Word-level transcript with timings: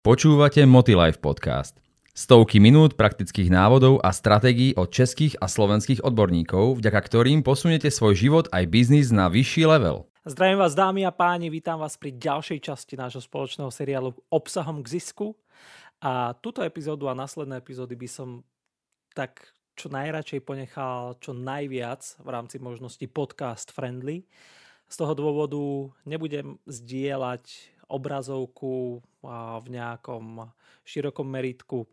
Počúvate 0.00 0.64
Motilife 0.64 1.20
podcast. 1.20 1.76
Stovky 2.16 2.56
minút 2.56 2.96
praktických 2.96 3.52
návodov 3.52 4.00
a 4.00 4.16
stratégií 4.16 4.72
od 4.72 4.88
českých 4.88 5.36
a 5.36 5.44
slovenských 5.44 6.00
odborníkov, 6.00 6.80
vďaka 6.80 7.00
ktorým 7.04 7.44
posunete 7.44 7.92
svoj 7.92 8.16
život 8.16 8.48
aj 8.48 8.64
biznis 8.72 9.12
na 9.12 9.28
vyšší 9.28 9.68
level. 9.68 10.08
Zdravím 10.24 10.56
vás 10.56 10.72
dámy 10.72 11.04
a 11.04 11.12
páni, 11.12 11.52
vítam 11.52 11.84
vás 11.84 12.00
pri 12.00 12.16
ďalšej 12.16 12.64
časti 12.64 12.96
nášho 12.96 13.20
spoločného 13.20 13.68
seriálu 13.68 14.16
Obsahom 14.32 14.80
k 14.80 14.96
zisku. 14.96 15.36
A 16.00 16.32
túto 16.32 16.64
epizódu 16.64 17.12
a 17.12 17.12
následné 17.12 17.60
epizódy 17.60 17.92
by 17.92 18.08
som 18.08 18.40
tak 19.12 19.52
čo 19.76 19.92
najradšej 19.92 20.40
ponechal 20.48 21.20
čo 21.20 21.36
najviac 21.36 22.00
v 22.24 22.28
rámci 22.32 22.56
možnosti 22.56 23.04
podcast 23.12 23.68
friendly. 23.68 24.24
Z 24.88 24.96
toho 24.96 25.12
dôvodu 25.12 25.92
nebudem 26.08 26.56
zdieľať 26.64 27.76
obrazovku 27.90 29.02
v 29.60 29.66
nejakom 29.68 30.46
širokom 30.86 31.26
meritku. 31.26 31.84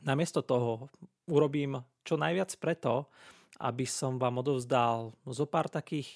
Namiesto 0.00 0.40
toho 0.40 0.88
urobím 1.28 1.78
čo 2.02 2.16
najviac 2.16 2.50
preto, 2.56 3.12
aby 3.60 3.84
som 3.84 4.16
vám 4.16 4.40
odovzdal 4.40 5.12
zo 5.28 5.44
pár 5.44 5.68
takých 5.68 6.08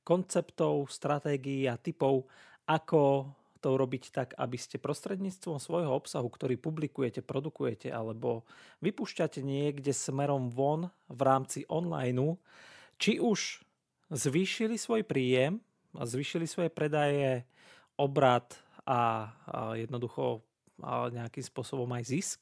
konceptov, 0.00 0.88
stratégií 0.88 1.68
a 1.68 1.76
typov, 1.76 2.24
ako 2.64 3.28
to 3.60 3.74
urobiť 3.74 4.04
tak, 4.14 4.28
aby 4.40 4.56
ste 4.56 4.80
prostredníctvom 4.80 5.60
svojho 5.60 5.92
obsahu, 5.92 6.30
ktorý 6.30 6.56
publikujete, 6.56 7.20
produkujete 7.20 7.92
alebo 7.92 8.48
vypúšťate 8.80 9.44
niekde 9.44 9.92
smerom 9.92 10.48
von 10.48 10.88
v 11.10 11.20
rámci 11.20 11.68
online, 11.68 12.40
či 12.96 13.20
už 13.20 13.60
zvýšili 14.08 14.80
svoj 14.80 15.04
príjem 15.04 15.60
zvýšili 15.96 16.46
svoje 16.46 16.70
predaje 16.70 17.42
obrad 17.98 18.54
a, 18.86 19.28
jednoducho 19.74 20.40
nejakým 21.10 21.42
spôsobom 21.42 21.90
aj 21.92 22.04
zisk. 22.06 22.40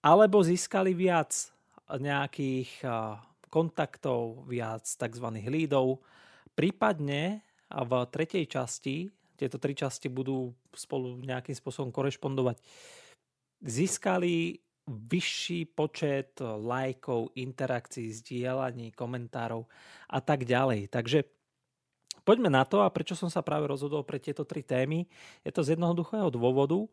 Alebo 0.00 0.40
získali 0.40 0.94
viac 0.94 1.34
nejakých 1.90 2.86
kontaktov, 3.50 4.46
viac 4.46 4.86
tzv. 4.86 5.26
lídov. 5.50 6.06
Prípadne 6.54 7.42
v 7.66 7.92
tretej 8.06 8.46
časti, 8.46 9.10
tieto 9.34 9.58
tri 9.58 9.74
časti 9.74 10.06
budú 10.06 10.54
spolu 10.70 11.18
nejakým 11.18 11.58
spôsobom 11.58 11.90
korešpondovať, 11.90 12.62
získali 13.58 14.62
vyšší 14.86 15.74
počet 15.74 16.38
lajkov, 16.44 17.34
interakcií, 17.34 18.12
zdieľaní, 18.14 18.94
komentárov 18.94 19.66
a 20.12 20.18
tak 20.22 20.46
ďalej. 20.46 20.92
Takže 20.92 21.26
Poďme 22.24 22.48
na 22.48 22.64
to 22.64 22.80
a 22.80 22.88
prečo 22.88 23.12
som 23.12 23.28
sa 23.28 23.44
práve 23.44 23.68
rozhodol 23.68 24.00
pre 24.00 24.16
tieto 24.16 24.48
tri 24.48 24.64
témy. 24.64 25.04
Je 25.44 25.52
to 25.52 25.60
z 25.60 25.76
jednoduchého 25.76 26.32
dôvodu. 26.32 26.88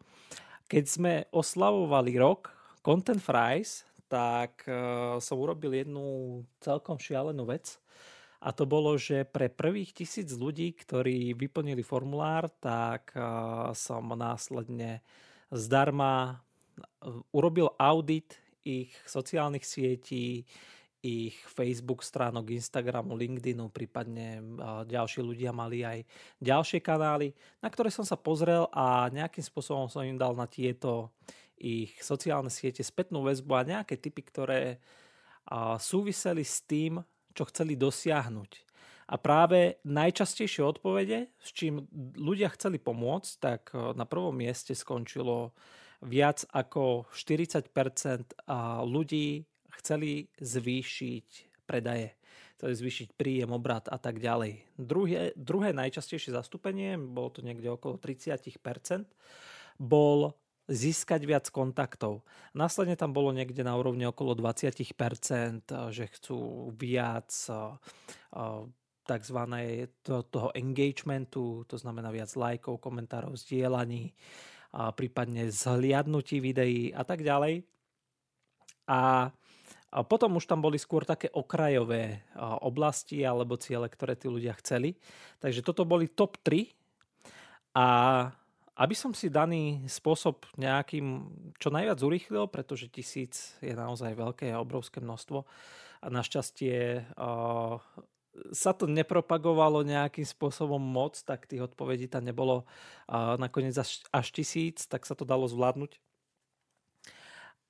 Keď 0.67 0.83
sme 0.87 1.13
oslavovali 1.31 2.19
rok 2.19 2.51
Content 2.83 3.23
Fries, 3.23 3.87
tak 4.11 4.67
uh, 4.67 5.23
som 5.23 5.39
urobil 5.39 5.71
jednu 5.71 6.03
celkom 6.59 6.99
šialenú 6.99 7.47
vec. 7.47 7.79
A 8.43 8.51
to 8.51 8.67
bolo, 8.67 8.99
že 8.99 9.23
pre 9.23 9.47
prvých 9.47 9.95
tisíc 9.95 10.35
ľudí, 10.35 10.75
ktorí 10.75 11.31
vyplnili 11.37 11.79
formulár, 11.79 12.51
tak 12.59 13.15
uh, 13.15 13.71
som 13.71 14.11
následne 14.11 14.99
zdarma 15.51 16.15
e, 16.31 17.11
urobil 17.35 17.75
audit 17.75 18.39
ich 18.63 18.95
sociálnych 19.03 19.67
sietí, 19.67 20.47
ich 21.01 21.33
Facebook 21.49 22.05
stránok, 22.05 22.53
Instagramu, 22.53 23.17
LinkedInu, 23.17 23.73
prípadne 23.73 24.37
ďalší 24.85 25.25
ľudia 25.25 25.49
mali 25.49 25.81
aj 25.81 26.05
ďalšie 26.37 26.77
kanály, 26.77 27.33
na 27.57 27.73
ktoré 27.73 27.89
som 27.89 28.05
sa 28.05 28.13
pozrel 28.13 28.69
a 28.69 29.09
nejakým 29.09 29.41
spôsobom 29.41 29.89
som 29.89 30.05
im 30.05 30.17
dal 30.17 30.37
na 30.37 30.45
tieto 30.45 31.09
ich 31.57 31.97
sociálne 32.01 32.53
siete 32.53 32.85
spätnú 32.85 33.25
väzbu 33.25 33.53
a 33.53 33.65
nejaké 33.65 33.97
typy, 33.97 34.21
ktoré 34.25 34.77
súviseli 35.81 36.45
s 36.45 36.61
tým, 36.65 37.01
čo 37.33 37.49
chceli 37.49 37.73
dosiahnuť. 37.73 38.51
A 39.11 39.19
práve 39.19 39.81
najčastejšie 39.83 40.63
odpovede, 40.63 41.33
s 41.35 41.49
čím 41.51 41.83
ľudia 42.15 42.47
chceli 42.55 42.79
pomôcť, 42.79 43.31
tak 43.41 43.73
na 43.75 44.05
prvom 44.05 44.31
mieste 44.31 44.71
skončilo 44.71 45.51
viac 46.01 46.47
ako 46.49 47.09
40% 47.11 47.73
ľudí 48.85 49.43
chceli 49.79 50.27
zvýšiť 50.41 51.27
predaje, 51.63 52.17
chceli 52.59 52.73
zvýšiť 52.75 53.09
príjem, 53.15 53.55
obrat 53.55 53.87
a 53.87 53.95
tak 53.95 54.19
ďalej. 54.19 54.59
Druhé, 54.75 55.31
druhé 55.39 55.71
najčastejšie 55.71 56.35
zastúpenie, 56.35 56.99
bolo 56.99 57.31
to 57.31 57.39
niekde 57.39 57.71
okolo 57.71 57.95
30%, 57.95 58.51
bol 59.79 60.35
získať 60.71 61.25
viac 61.25 61.49
kontaktov. 61.51 62.23
Následne 62.55 62.95
tam 62.95 63.11
bolo 63.11 63.33
niekde 63.35 63.65
na 63.65 63.75
úrovni 63.75 64.07
okolo 64.07 64.37
20%, 64.37 64.93
že 65.91 66.05
chcú 66.15 66.71
viac 66.75 67.27
tzv. 69.01 69.39
toho 70.05 70.49
engagementu, 70.55 71.65
to 71.67 71.75
znamená 71.75 72.13
viac 72.13 72.31
lajkov, 72.37 72.79
komentárov, 72.79 73.35
zdieľaní, 73.35 74.13
prípadne 74.95 75.51
zhliadnutí 75.51 76.39
videí 76.39 76.95
a 76.95 77.03
tak 77.03 77.25
ďalej. 77.25 77.67
A 78.87 79.33
a 79.91 80.07
potom 80.07 80.39
už 80.39 80.47
tam 80.47 80.63
boli 80.63 80.79
skôr 80.79 81.03
také 81.03 81.27
okrajové 81.35 82.23
oblasti 82.63 83.27
alebo 83.27 83.59
ciele, 83.59 83.91
ktoré 83.91 84.15
tí 84.15 84.31
ľudia 84.31 84.55
chceli. 84.63 84.95
Takže 85.43 85.59
toto 85.67 85.83
boli 85.83 86.07
top 86.07 86.39
3. 86.39 86.71
A 87.75 87.87
aby 88.79 88.95
som 88.95 89.11
si 89.11 89.27
daný 89.27 89.83
spôsob 89.85 90.47
nejakým 90.55 91.27
čo 91.59 91.69
najviac 91.69 91.99
urýchlil, 91.99 92.47
pretože 92.47 92.87
tisíc 92.87 93.59
je 93.59 93.75
naozaj 93.75 94.15
veľké 94.15 94.55
a 94.55 94.63
obrovské 94.63 95.03
množstvo 95.03 95.43
a 96.01 96.07
našťastie 96.07 97.05
sa 98.55 98.71
to 98.71 98.87
nepropagovalo 98.87 99.83
nejakým 99.83 100.23
spôsobom 100.23 100.79
moc, 100.79 101.19
tak 101.19 101.51
tých 101.51 101.67
odpovedí 101.67 102.07
tam 102.07 102.23
nebolo 102.23 102.63
nakoniec 103.11 103.75
až 104.07 104.27
tisíc, 104.31 104.87
tak 104.87 105.03
sa 105.03 105.19
to 105.19 105.27
dalo 105.27 105.51
zvládnuť 105.51 105.99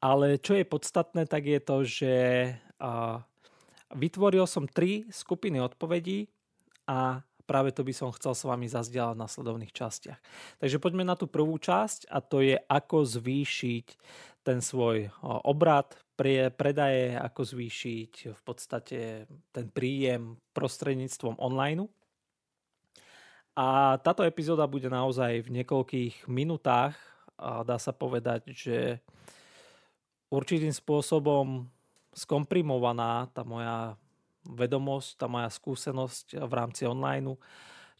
ale 0.01 0.41
čo 0.41 0.57
je 0.57 0.65
podstatné, 0.65 1.29
tak 1.29 1.45
je 1.45 1.59
to, 1.61 1.77
že 1.85 2.13
vytvoril 3.93 4.49
som 4.49 4.65
tri 4.65 5.05
skupiny 5.13 5.61
odpovedí 5.61 6.25
a 6.89 7.21
práve 7.45 7.69
to 7.75 7.85
by 7.85 7.93
som 7.93 8.09
chcel 8.15 8.33
s 8.33 8.47
vami 8.47 8.65
zazdieľať 8.65 9.13
v 9.13 9.23
nasledovných 9.23 9.75
častiach. 9.75 10.19
Takže 10.57 10.81
poďme 10.81 11.05
na 11.05 11.13
tú 11.13 11.29
prvú 11.29 11.55
časť 11.61 12.09
a 12.09 12.17
to 12.23 12.41
je 12.41 12.57
ako 12.57 13.05
zvýšiť 13.05 13.85
ten 14.41 14.57
svoj 14.63 15.13
obrad, 15.45 15.93
predaje, 16.57 17.13
ako 17.17 17.41
zvýšiť 17.45 18.13
v 18.33 18.41
podstate 18.41 19.29
ten 19.53 19.65
príjem 19.69 20.41
prostredníctvom 20.53 21.37
online. 21.37 21.85
A 23.51 23.99
táto 23.99 24.23
epizóda 24.23 24.63
bude 24.65 24.87
naozaj 24.87 25.43
v 25.43 25.61
niekoľkých 25.61 26.31
minútach. 26.31 26.95
A 27.41 27.65
dá 27.67 27.75
sa 27.81 27.91
povedať, 27.91 28.53
že 28.53 29.01
určitým 30.31 30.71
spôsobom 30.71 31.67
skomprimovaná 32.15 33.27
tá 33.35 33.43
moja 33.43 33.99
vedomosť, 34.47 35.21
tá 35.21 35.27
moja 35.29 35.51
skúsenosť 35.51 36.41
v 36.41 36.53
rámci 36.55 36.89
online, 36.89 37.37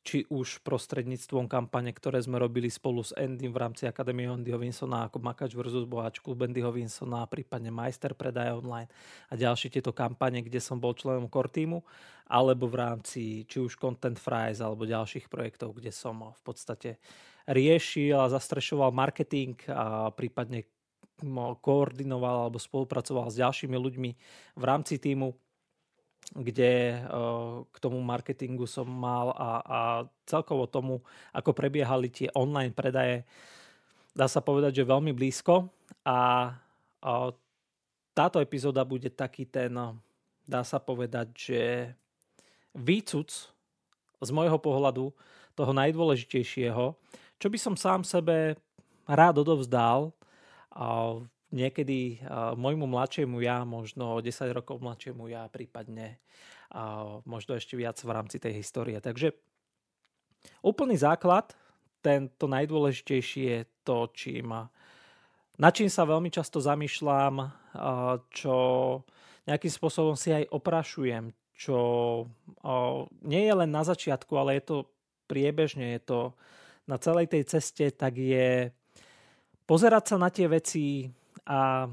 či 0.01 0.25
už 0.33 0.65
prostredníctvom 0.65 1.45
kampane, 1.45 1.93
ktoré 1.93 2.17
sme 2.17 2.41
robili 2.41 2.73
spolu 2.73 3.05
s 3.05 3.13
Endym 3.13 3.53
v 3.53 3.61
rámci 3.61 3.85
Akadémie 3.85 4.25
Andyho 4.25 4.57
Winsona 4.57 5.05
ako 5.05 5.21
Makač 5.21 5.53
vs. 5.53 5.85
Bohač, 5.85 6.17
klub 6.17 6.41
Andyho 6.41 6.73
Winsona, 6.73 7.29
prípadne 7.29 7.69
Majster 7.69 8.17
predaja 8.17 8.57
online 8.57 8.89
a 9.29 9.37
ďalšie 9.37 9.77
tieto 9.77 9.93
kampane, 9.93 10.41
kde 10.41 10.57
som 10.57 10.81
bol 10.81 10.97
členom 10.97 11.29
core 11.29 11.53
týmu, 11.53 11.85
alebo 12.25 12.65
v 12.65 12.81
rámci 12.81 13.45
či 13.45 13.61
už 13.61 13.77
Content 13.77 14.17
Fries 14.17 14.57
alebo 14.57 14.89
ďalších 14.89 15.29
projektov, 15.29 15.77
kde 15.77 15.93
som 15.93 16.33
v 16.33 16.41
podstate 16.41 16.97
riešil 17.45 18.17
a 18.17 18.33
zastrešoval 18.33 18.89
marketing 18.89 19.53
a 19.69 20.09
prípadne 20.09 20.66
koordinoval 21.62 22.47
alebo 22.47 22.58
spolupracoval 22.58 23.29
s 23.29 23.40
ďalšími 23.40 23.78
ľuďmi 23.78 24.12
v 24.58 24.64
rámci 24.64 24.97
týmu, 24.97 25.34
kde 26.35 26.72
eh, 26.96 27.08
k 27.66 27.78
tomu 27.82 28.00
marketingu 28.02 28.66
som 28.66 28.88
mal 28.88 29.34
a, 29.35 29.50
a 29.62 29.79
celkovo 30.26 30.66
tomu, 30.66 31.02
ako 31.34 31.52
prebiehali 31.53 32.09
tie 32.09 32.28
online 32.34 32.73
predaje, 32.73 33.28
dá 34.12 34.28
sa 34.28 34.44
povedať, 34.44 34.84
že 34.84 34.91
veľmi 34.91 35.12
blízko. 35.16 35.68
A, 36.08 36.52
a 37.02 37.12
táto 38.12 38.41
epizóda 38.44 38.84
bude 38.84 39.08
taký 39.12 39.47
ten, 39.47 39.72
dá 40.44 40.62
sa 40.68 40.82
povedať, 40.82 41.28
že 41.32 41.62
výcuc 42.76 43.29
z 44.22 44.29
môjho 44.29 44.59
pohľadu 44.59 45.12
toho 45.56 45.72
najdôležitejšieho, 45.76 46.96
čo 47.41 47.47
by 47.50 47.58
som 47.58 47.76
sám 47.76 48.02
sebe 48.06 48.56
rád 49.09 49.44
odovzdal 49.44 50.14
a 50.72 51.20
niekedy 51.52 52.23
môjmu 52.56 52.88
mladšiemu 52.88 53.44
ja, 53.44 53.68
možno 53.68 54.23
10 54.23 54.32
rokov 54.56 54.79
mladšiemu 54.79 55.28
ja, 55.28 55.52
prípadne 55.52 56.18
a 56.72 57.20
možno 57.28 57.59
ešte 57.59 57.76
viac 57.76 58.00
v 58.00 58.12
rámci 58.16 58.40
tej 58.40 58.64
histórie. 58.64 58.96
Takže 59.03 59.35
úplný 60.64 60.96
základ, 60.96 61.52
ten, 62.00 62.32
to 62.40 62.47
najdôležitejšie 62.47 63.44
je 63.44 63.62
to, 63.84 64.08
čím, 64.16 64.56
na 65.59 65.70
čím 65.70 65.91
sa 65.91 66.08
veľmi 66.08 66.32
často 66.32 66.64
zamýšľam, 66.64 67.52
čo 68.32 68.56
nejakým 69.46 69.73
spôsobom 69.73 70.16
si 70.16 70.32
aj 70.32 70.47
oprašujem, 70.50 71.35
čo 71.52 71.78
nie 73.28 73.44
je 73.46 73.53
len 73.53 73.70
na 73.70 73.84
začiatku, 73.84 74.32
ale 74.40 74.58
je 74.58 74.64
to 74.66 74.78
priebežne, 75.28 76.00
je 76.00 76.02
to 76.02 76.20
na 76.88 76.97
celej 76.97 77.29
tej 77.29 77.44
ceste, 77.46 77.91
tak 77.94 78.18
je 78.18 78.73
pozerať 79.72 80.03
sa 80.03 80.18
na 80.20 80.28
tie 80.28 80.52
veci 80.52 81.08
a 81.47 81.88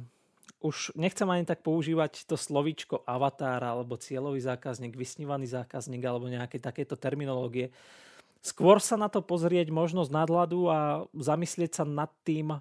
už 0.58 0.98
nechcem 0.98 1.30
ani 1.30 1.46
tak 1.46 1.62
používať 1.62 2.26
to 2.26 2.34
slovíčko 2.34 3.06
avatar 3.06 3.62
alebo 3.62 3.94
cieľový 3.94 4.42
zákazník, 4.42 4.98
vysnívaný 4.98 5.46
zákazník 5.46 6.02
alebo 6.02 6.26
nejaké 6.26 6.58
takéto 6.58 6.98
terminológie. 6.98 7.70
Skôr 8.42 8.82
sa 8.82 8.98
na 8.98 9.06
to 9.06 9.22
pozrieť 9.22 9.70
možno 9.70 10.02
z 10.02 10.10
nadhľadu 10.10 10.60
a 10.66 10.78
zamyslieť 11.14 11.78
sa 11.78 11.84
nad 11.86 12.10
tým, 12.26 12.58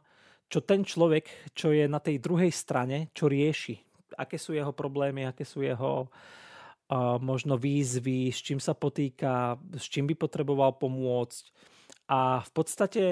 čo 0.53 0.61
ten 0.61 0.85
človek, 0.85 1.49
čo 1.57 1.73
je 1.73 1.89
na 1.89 1.97
tej 1.97 2.21
druhej 2.21 2.53
strane, 2.53 3.09
čo 3.17 3.25
rieši. 3.25 3.81
Aké 4.21 4.37
sú 4.37 4.53
jeho 4.53 4.69
problémy, 4.69 5.25
aké 5.25 5.41
sú 5.49 5.65
jeho 5.65 6.05
uh, 6.05 7.17
možno 7.17 7.57
výzvy, 7.57 8.29
s 8.29 8.45
čím 8.45 8.61
sa 8.61 8.77
potýka, 8.77 9.57
s 9.73 9.89
čím 9.89 10.05
by 10.05 10.13
potreboval 10.13 10.77
pomôcť. 10.77 11.43
A 12.13 12.45
v 12.45 12.51
podstate 12.53 13.03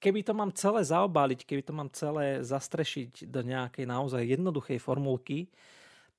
keby 0.00 0.24
to 0.24 0.32
mám 0.32 0.50
celé 0.56 0.80
zaobaliť, 0.80 1.44
keby 1.44 1.62
to 1.62 1.72
mám 1.76 1.92
celé 1.92 2.40
zastrešiť 2.40 3.28
do 3.28 3.44
nejakej 3.44 3.84
naozaj 3.84 4.24
jednoduchej 4.24 4.80
formulky, 4.80 5.52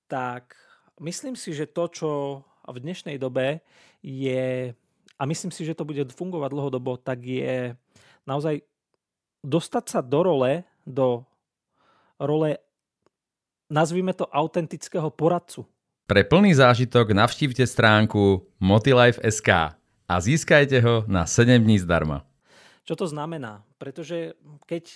tak 0.06 0.54
myslím 1.02 1.34
si, 1.34 1.52
že 1.52 1.66
to, 1.66 1.90
čo 1.90 2.10
v 2.62 2.78
dnešnej 2.78 3.18
dobe 3.18 3.66
je, 4.06 4.72
a 5.18 5.24
myslím 5.26 5.50
si, 5.50 5.66
že 5.66 5.74
to 5.74 5.84
bude 5.84 6.14
fungovať 6.14 6.50
dlhodobo, 6.54 7.02
tak 7.02 7.26
je 7.26 7.74
naozaj 8.30 8.62
dostať 9.42 9.86
sa 9.90 10.00
do 10.06 10.22
role, 10.22 10.62
do 10.86 11.26
role, 12.22 12.62
nazvime 13.66 14.14
to 14.14 14.30
autentického 14.30 15.10
poradcu. 15.10 15.66
Pre 16.06 16.22
plný 16.28 16.54
zážitok 16.54 17.18
navštívte 17.18 17.66
stránku 17.66 18.46
motilife.sk 18.62 19.50
a 20.06 20.16
získajte 20.20 20.78
ho 20.84 21.08
na 21.08 21.26
7 21.26 21.58
dní 21.58 21.82
zdarma. 21.82 22.31
Čo 22.92 23.08
to 23.08 23.08
znamená? 23.08 23.64
Pretože 23.80 24.36
keď 24.68 24.92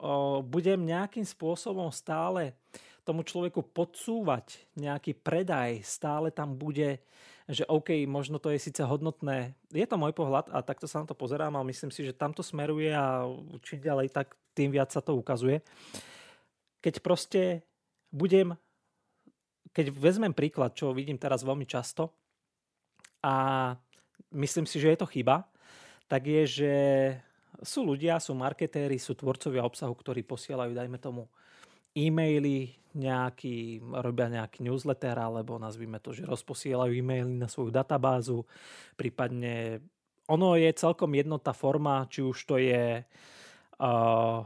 o, 0.00 0.40
budem 0.40 0.80
nejakým 0.80 1.28
spôsobom 1.28 1.92
stále 1.92 2.56
tomu 3.04 3.20
človeku 3.20 3.68
podsúvať 3.68 4.56
nejaký 4.72 5.12
predaj, 5.12 5.84
stále 5.84 6.32
tam 6.32 6.56
bude, 6.56 7.04
že 7.44 7.68
OK, 7.68 8.08
možno 8.08 8.40
to 8.40 8.48
je 8.48 8.56
síce 8.56 8.80
hodnotné. 8.80 9.52
Je 9.68 9.84
to 9.84 10.00
môj 10.00 10.16
pohľad 10.16 10.48
a 10.48 10.64
takto 10.64 10.88
sa 10.88 11.04
na 11.04 11.06
to 11.08 11.12
pozerám, 11.12 11.52
ale 11.52 11.68
myslím 11.68 11.92
si, 11.92 12.00
že 12.00 12.16
tamto 12.16 12.40
smeruje 12.40 12.96
a 12.96 13.28
čím 13.60 13.84
ďalej, 13.84 14.08
tak 14.08 14.32
tým 14.56 14.72
viac 14.72 14.88
sa 14.88 15.04
to 15.04 15.12
ukazuje. 15.12 15.60
Keď 16.80 17.04
proste 17.04 17.60
budem, 18.08 18.56
keď 19.76 19.92
vezmem 19.92 20.32
príklad, 20.32 20.72
čo 20.72 20.96
vidím 20.96 21.20
teraz 21.20 21.44
veľmi 21.44 21.68
často 21.68 22.08
a 23.20 23.76
myslím 24.32 24.64
si, 24.64 24.80
že 24.80 24.96
je 24.96 25.00
to 25.04 25.12
chyba, 25.12 25.44
tak 26.08 26.24
je, 26.24 26.42
že 26.48 26.74
sú 27.62 27.84
ľudia, 27.84 28.18
sú 28.18 28.32
marketéri, 28.32 28.96
sú 28.96 29.12
tvorcovia 29.14 29.62
obsahu, 29.62 29.92
ktorí 29.92 30.24
posielajú, 30.24 30.72
dajme 30.72 30.98
tomu, 30.98 31.28
e-maily, 31.92 32.78
nejaký, 32.96 33.84
robia 34.00 34.32
nejaký 34.32 34.64
newsletter, 34.64 35.14
alebo 35.14 35.60
nazvime 35.60 36.00
to, 36.00 36.16
že 36.16 36.24
rozposielajú 36.24 36.90
e-maily 36.96 37.36
na 37.36 37.46
svoju 37.46 37.68
databázu, 37.70 38.48
prípadne 38.96 39.84
ono 40.28 40.56
je 40.60 40.68
celkom 40.76 41.12
jednotá 41.16 41.56
forma, 41.56 42.04
či 42.08 42.20
už 42.20 42.36
to 42.44 42.60
je 42.60 43.00
uh, 43.00 44.40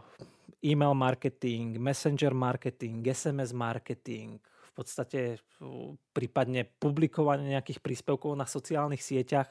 e-mail 0.62 0.94
marketing, 0.94 1.74
messenger 1.78 2.30
marketing, 2.34 3.02
SMS 3.02 3.50
marketing, 3.50 4.38
v 4.38 4.72
podstate 4.74 5.42
uh, 5.58 5.94
prípadne 6.14 6.70
publikovanie 6.78 7.58
nejakých 7.58 7.82
príspevkov 7.82 8.38
na 8.38 8.46
sociálnych 8.46 9.02
sieťach 9.02 9.50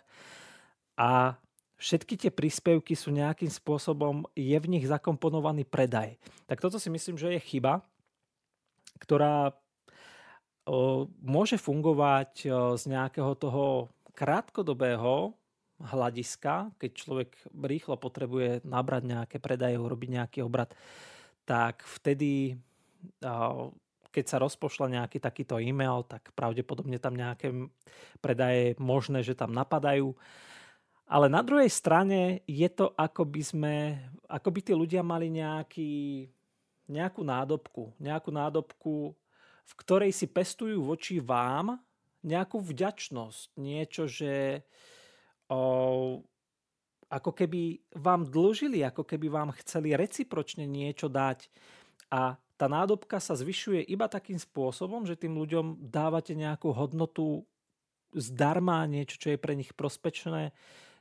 a 0.96 1.36
všetky 1.82 2.14
tie 2.14 2.30
príspevky 2.30 2.94
sú 2.94 3.10
nejakým 3.10 3.50
spôsobom, 3.50 4.30
je 4.38 4.54
v 4.54 4.70
nich 4.70 4.86
zakomponovaný 4.86 5.66
predaj. 5.66 6.22
Tak 6.46 6.62
toto 6.62 6.78
si 6.78 6.94
myslím, 6.94 7.18
že 7.18 7.34
je 7.34 7.42
chyba, 7.42 7.82
ktorá 9.02 9.58
môže 11.26 11.58
fungovať 11.58 12.46
z 12.78 12.84
nejakého 12.86 13.34
toho 13.34 13.90
krátkodobého 14.14 15.34
hľadiska, 15.82 16.70
keď 16.78 16.92
človek 16.94 17.34
rýchlo 17.50 17.98
potrebuje 17.98 18.62
nabrať 18.62 19.04
nejaké 19.10 19.38
predaje, 19.42 19.82
urobiť 19.82 20.10
nejaký 20.22 20.46
obrad, 20.46 20.70
tak 21.50 21.82
vtedy, 21.98 22.62
keď 24.14 24.26
sa 24.30 24.38
rozpošla 24.38 25.02
nejaký 25.02 25.18
takýto 25.18 25.58
e-mail, 25.58 26.06
tak 26.06 26.30
pravdepodobne 26.38 27.02
tam 27.02 27.18
nejaké 27.18 27.50
predaje 28.22 28.78
možné, 28.78 29.26
že 29.26 29.34
tam 29.34 29.50
napadajú. 29.58 30.14
Ale 31.12 31.28
na 31.28 31.44
druhej 31.44 31.68
strane 31.68 32.40
je 32.48 32.70
to, 32.72 32.96
ako 32.96 33.28
by 33.28 33.44
sme, 33.44 33.76
ako 34.32 34.48
by 34.48 34.60
tí 34.64 34.72
ľudia 34.72 35.04
mali 35.04 35.28
nejaký, 35.28 36.24
nejakú 36.88 37.20
nádobku. 37.28 37.92
Nejakú 38.00 38.32
nádobku, 38.32 39.12
v 39.68 39.74
ktorej 39.76 40.16
si 40.16 40.32
pestujú 40.32 40.80
voči 40.80 41.20
vám 41.20 41.84
nejakú 42.24 42.64
vďačnosť. 42.64 43.60
Niečo, 43.60 44.08
že 44.08 44.64
o, 45.52 46.24
ako 47.12 47.32
keby 47.36 47.92
vám 48.00 48.32
dlžili, 48.32 48.80
ako 48.88 49.04
keby 49.04 49.28
vám 49.28 49.52
chceli 49.60 49.92
recipročne 49.92 50.64
niečo 50.64 51.12
dať. 51.12 51.52
A 52.08 52.40
tá 52.56 52.72
nádobka 52.72 53.20
sa 53.20 53.36
zvyšuje 53.36 53.84
iba 53.84 54.08
takým 54.08 54.40
spôsobom, 54.40 55.04
že 55.04 55.20
tým 55.20 55.36
ľuďom 55.36 55.92
dávate 55.92 56.40
nejakú 56.40 56.72
hodnotu 56.72 57.44
zdarma, 58.16 58.88
niečo, 58.88 59.20
čo 59.20 59.36
je 59.36 59.40
pre 59.40 59.60
nich 59.60 59.76
prospečné, 59.76 60.56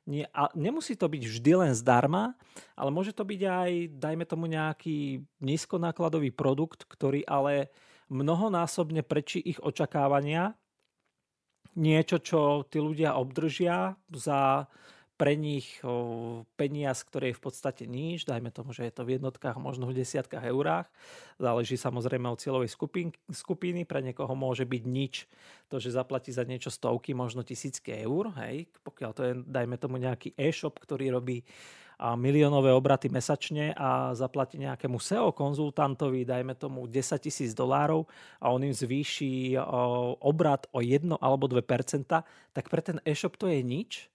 nie, 0.08 0.24
a 0.32 0.48
nemusí 0.56 0.96
to 0.96 1.06
byť 1.06 1.22
vždy 1.28 1.52
len 1.60 1.72
zdarma, 1.76 2.32
ale 2.72 2.90
môže 2.90 3.12
to 3.12 3.22
byť 3.22 3.40
aj, 3.44 3.70
dajme 4.00 4.24
tomu, 4.24 4.48
nejaký 4.48 5.22
nízkonákladový 5.44 6.32
produkt, 6.32 6.88
ktorý 6.88 7.22
ale 7.28 7.68
mnohonásobne 8.10 9.04
prečí 9.06 9.38
ich 9.38 9.60
očakávania. 9.60 10.56
Niečo, 11.78 12.18
čo 12.18 12.40
tí 12.66 12.82
ľudia 12.82 13.14
obdržia 13.14 13.94
za 14.10 14.66
pre 15.20 15.36
nich 15.36 15.76
peniaz, 16.56 17.04
ktorý 17.04 17.30
je 17.30 17.36
v 17.36 17.44
podstate 17.44 17.84
níž, 17.84 18.24
dajme 18.24 18.48
tomu, 18.48 18.72
že 18.72 18.88
je 18.88 18.92
to 18.96 19.04
v 19.04 19.20
jednotkách, 19.20 19.60
možno 19.60 19.84
v 19.84 20.00
desiatkách 20.00 20.48
eurách. 20.48 20.88
Záleží 21.36 21.76
samozrejme 21.76 22.24
od 22.32 22.40
cieľovej 22.40 22.72
skupin, 22.72 23.12
skupiny, 23.28 23.84
pre 23.84 24.00
niekoho 24.00 24.32
môže 24.32 24.64
byť 24.64 24.82
nič, 24.88 25.28
to, 25.68 25.76
že 25.76 25.92
zaplatí 25.92 26.32
za 26.32 26.48
niečo 26.48 26.72
stovky, 26.72 27.12
možno 27.12 27.44
tisícky 27.44 28.00
eur, 28.00 28.32
hej, 28.40 28.72
pokiaľ 28.80 29.10
to 29.12 29.22
je, 29.28 29.32
dajme 29.44 29.76
tomu, 29.76 30.00
nejaký 30.00 30.32
e-shop, 30.40 30.80
ktorý 30.80 31.12
robí 31.12 31.44
a 32.00 32.16
miliónové 32.16 32.72
obraty 32.72 33.12
mesačne 33.12 33.76
a 33.76 34.16
zaplatí 34.16 34.56
nejakému 34.56 34.96
SEO 34.96 35.36
konzultantovi, 35.36 36.24
dajme 36.24 36.56
tomu 36.56 36.88
10 36.88 36.96
tisíc 37.20 37.52
dolárov 37.52 38.08
a 38.40 38.48
on 38.48 38.64
im 38.64 38.72
zvýši 38.72 39.60
obrat 40.24 40.64
o 40.72 40.80
1 40.80 41.20
alebo 41.20 41.44
2%, 41.44 41.60
tak 42.56 42.64
pre 42.72 42.80
ten 42.80 43.04
e-shop 43.04 43.36
to 43.36 43.52
je 43.52 43.60
nič, 43.60 44.08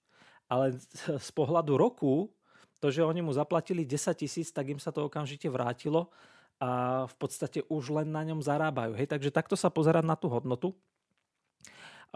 ale 0.46 0.78
z 1.26 1.30
pohľadu 1.34 1.74
roku, 1.78 2.30
to, 2.78 2.92
že 2.92 3.02
oni 3.02 3.24
mu 3.24 3.32
zaplatili 3.32 3.88
10 3.88 4.14
tisíc, 4.14 4.52
tak 4.52 4.68
im 4.68 4.80
sa 4.80 4.92
to 4.92 5.08
okamžite 5.08 5.48
vrátilo 5.48 6.12
a 6.60 7.04
v 7.04 7.14
podstate 7.20 7.64
už 7.68 7.92
len 7.92 8.08
na 8.08 8.24
ňom 8.24 8.40
zarábajú. 8.40 8.96
Hej, 8.96 9.12
takže 9.12 9.34
takto 9.34 9.56
sa 9.56 9.68
pozerať 9.68 10.04
na 10.04 10.16
tú 10.16 10.28
hodnotu. 10.32 10.72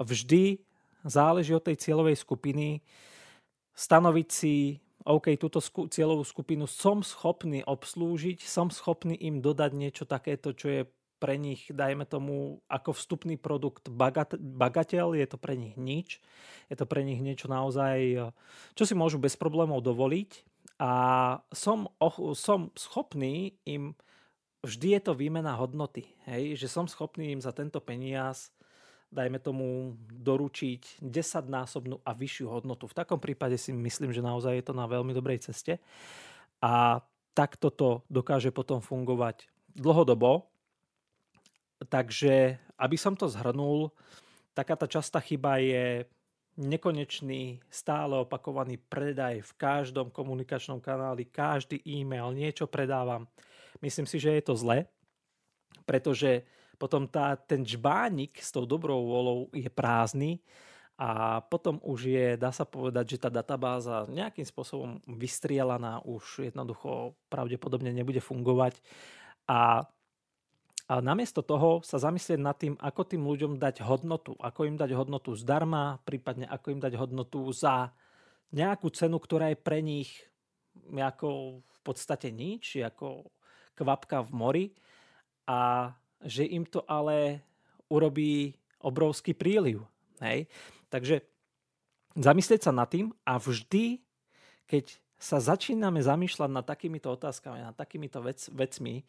Vždy 0.01 0.65
záleží 1.05 1.53
od 1.53 1.65
tej 1.65 1.77
cieľovej 1.81 2.17
skupiny 2.21 2.81
stanoviť 3.77 4.29
si, 4.29 4.81
OK, 5.05 5.33
túto 5.41 5.61
sku- 5.61 5.89
cieľovú 5.89 6.25
skupinu 6.25 6.69
som 6.69 7.01
schopný 7.01 7.65
obslúžiť, 7.65 8.45
som 8.45 8.69
schopný 8.69 9.17
im 9.17 9.41
dodať 9.41 9.71
niečo 9.73 10.05
takéto, 10.05 10.53
čo 10.53 10.69
je 10.69 10.83
pre 11.21 11.37
nich, 11.37 11.69
dajme 11.69 12.09
tomu, 12.09 12.65
ako 12.65 12.97
vstupný 12.97 13.37
produkt 13.37 13.93
bagat- 13.93 14.41
bagateľ, 14.41 15.13
je 15.21 15.27
to 15.29 15.37
pre 15.37 15.55
nich 15.55 15.77
nič. 15.77 16.25
Je 16.73 16.77
to 16.81 16.89
pre 16.89 17.05
nich 17.05 17.21
niečo 17.21 17.47
naozaj, 17.53 18.33
čo 18.73 18.85
si 18.89 18.97
môžu 18.97 19.21
bez 19.21 19.37
problémov 19.37 19.85
dovoliť. 19.85 20.49
A 20.81 20.93
som, 21.53 21.93
oh, 22.01 22.33
som 22.33 22.73
schopný 22.73 23.53
im, 23.69 23.93
vždy 24.65 24.97
je 24.97 25.01
to 25.05 25.13
výmena 25.13 25.53
hodnoty, 25.61 26.09
hej? 26.25 26.57
že 26.57 26.73
som 26.73 26.89
schopný 26.89 27.37
im 27.37 27.45
za 27.45 27.53
tento 27.53 27.85
peniaz 27.85 28.49
dajme 29.11 29.43
tomu, 29.43 29.99
doručiť 30.07 31.03
desaťnásobnú 31.03 31.99
a 32.07 32.15
vyššiu 32.15 32.47
hodnotu. 32.47 32.87
V 32.87 32.95
takom 32.95 33.19
prípade 33.19 33.59
si 33.59 33.75
myslím, 33.75 34.15
že 34.15 34.23
naozaj 34.23 34.55
je 34.55 34.65
to 34.71 34.75
na 34.75 34.87
veľmi 34.87 35.11
dobrej 35.11 35.51
ceste. 35.51 35.83
A 36.63 37.03
takto 37.35 37.75
to 37.75 38.07
dokáže 38.07 38.55
potom 38.55 38.79
fungovať 38.79 39.51
dlhodobo, 39.75 40.50
Takže, 41.81 42.61
aby 42.77 42.97
som 43.01 43.17
to 43.17 43.25
zhrnul, 43.29 43.89
taká 44.53 44.77
tá 44.77 44.85
častá 44.85 45.17
chyba 45.21 45.57
je 45.57 46.05
nekonečný, 46.61 47.65
stále 47.73 48.21
opakovaný 48.21 48.77
predaj 48.77 49.41
v 49.41 49.53
každom 49.57 50.13
komunikačnom 50.13 50.83
kanáli, 50.83 51.25
každý 51.25 51.81
e-mail, 51.89 52.37
niečo 52.37 52.69
predávam. 52.69 53.25
Myslím 53.81 54.05
si, 54.05 54.21
že 54.21 54.37
je 54.37 54.43
to 54.45 54.55
zle, 54.61 54.85
pretože 55.89 56.45
potom 56.77 57.09
tá, 57.09 57.37
ten 57.37 57.65
žbánik 57.65 58.37
s 58.41 58.53
tou 58.53 58.69
dobrou 58.69 59.01
volou 59.05 59.49
je 59.57 59.69
prázdny 59.73 60.45
a 61.01 61.41
potom 61.41 61.81
už 61.81 62.13
je, 62.13 62.27
dá 62.37 62.53
sa 62.53 62.69
povedať, 62.69 63.17
že 63.17 63.23
tá 63.25 63.33
databáza 63.33 64.05
nejakým 64.13 64.45
spôsobom 64.45 65.01
vystrielaná, 65.09 66.05
už 66.05 66.53
jednoducho 66.53 67.17
pravdepodobne 67.33 67.89
nebude 67.89 68.21
fungovať 68.21 68.77
a 69.49 69.89
a 70.91 70.99
namiesto 70.99 71.39
toho 71.47 71.87
sa 71.87 72.03
zamyslieť 72.03 72.41
nad 72.43 72.59
tým, 72.59 72.75
ako 72.75 73.07
tým 73.07 73.23
ľuďom 73.23 73.63
dať 73.63 73.87
hodnotu. 73.87 74.35
Ako 74.43 74.67
im 74.67 74.75
dať 74.75 74.91
hodnotu 74.99 75.39
zdarma, 75.39 76.03
prípadne 76.03 76.51
ako 76.51 76.67
im 76.75 76.81
dať 76.83 76.99
hodnotu 76.99 77.47
za 77.55 77.95
nejakú 78.51 78.91
cenu, 78.91 79.23
ktorá 79.23 79.55
je 79.55 79.59
pre 79.63 79.79
nich 79.87 80.11
ako 80.91 81.63
v 81.63 81.81
podstate 81.87 82.35
nič, 82.35 82.83
ako 82.83 83.31
kvapka 83.79 84.27
v 84.27 84.31
mori 84.35 84.67
a 85.47 85.95
že 86.27 86.43
im 86.43 86.67
to 86.67 86.83
ale 86.91 87.39
urobí 87.87 88.59
obrovský 88.83 89.31
príliv. 89.31 89.87
Hej? 90.19 90.51
Takže 90.91 91.23
zamyslieť 92.19 92.67
sa 92.67 92.75
nad 92.75 92.91
tým 92.91 93.15
a 93.23 93.39
vždy, 93.39 94.03
keď 94.67 94.91
sa 95.23 95.39
začíname 95.39 96.03
zamýšľať 96.03 96.51
nad 96.51 96.67
takýmito 96.67 97.15
otázkami, 97.15 97.63
nad 97.63 97.79
takýmito 97.79 98.19
vec, 98.27 98.51
vecmi, 98.51 99.07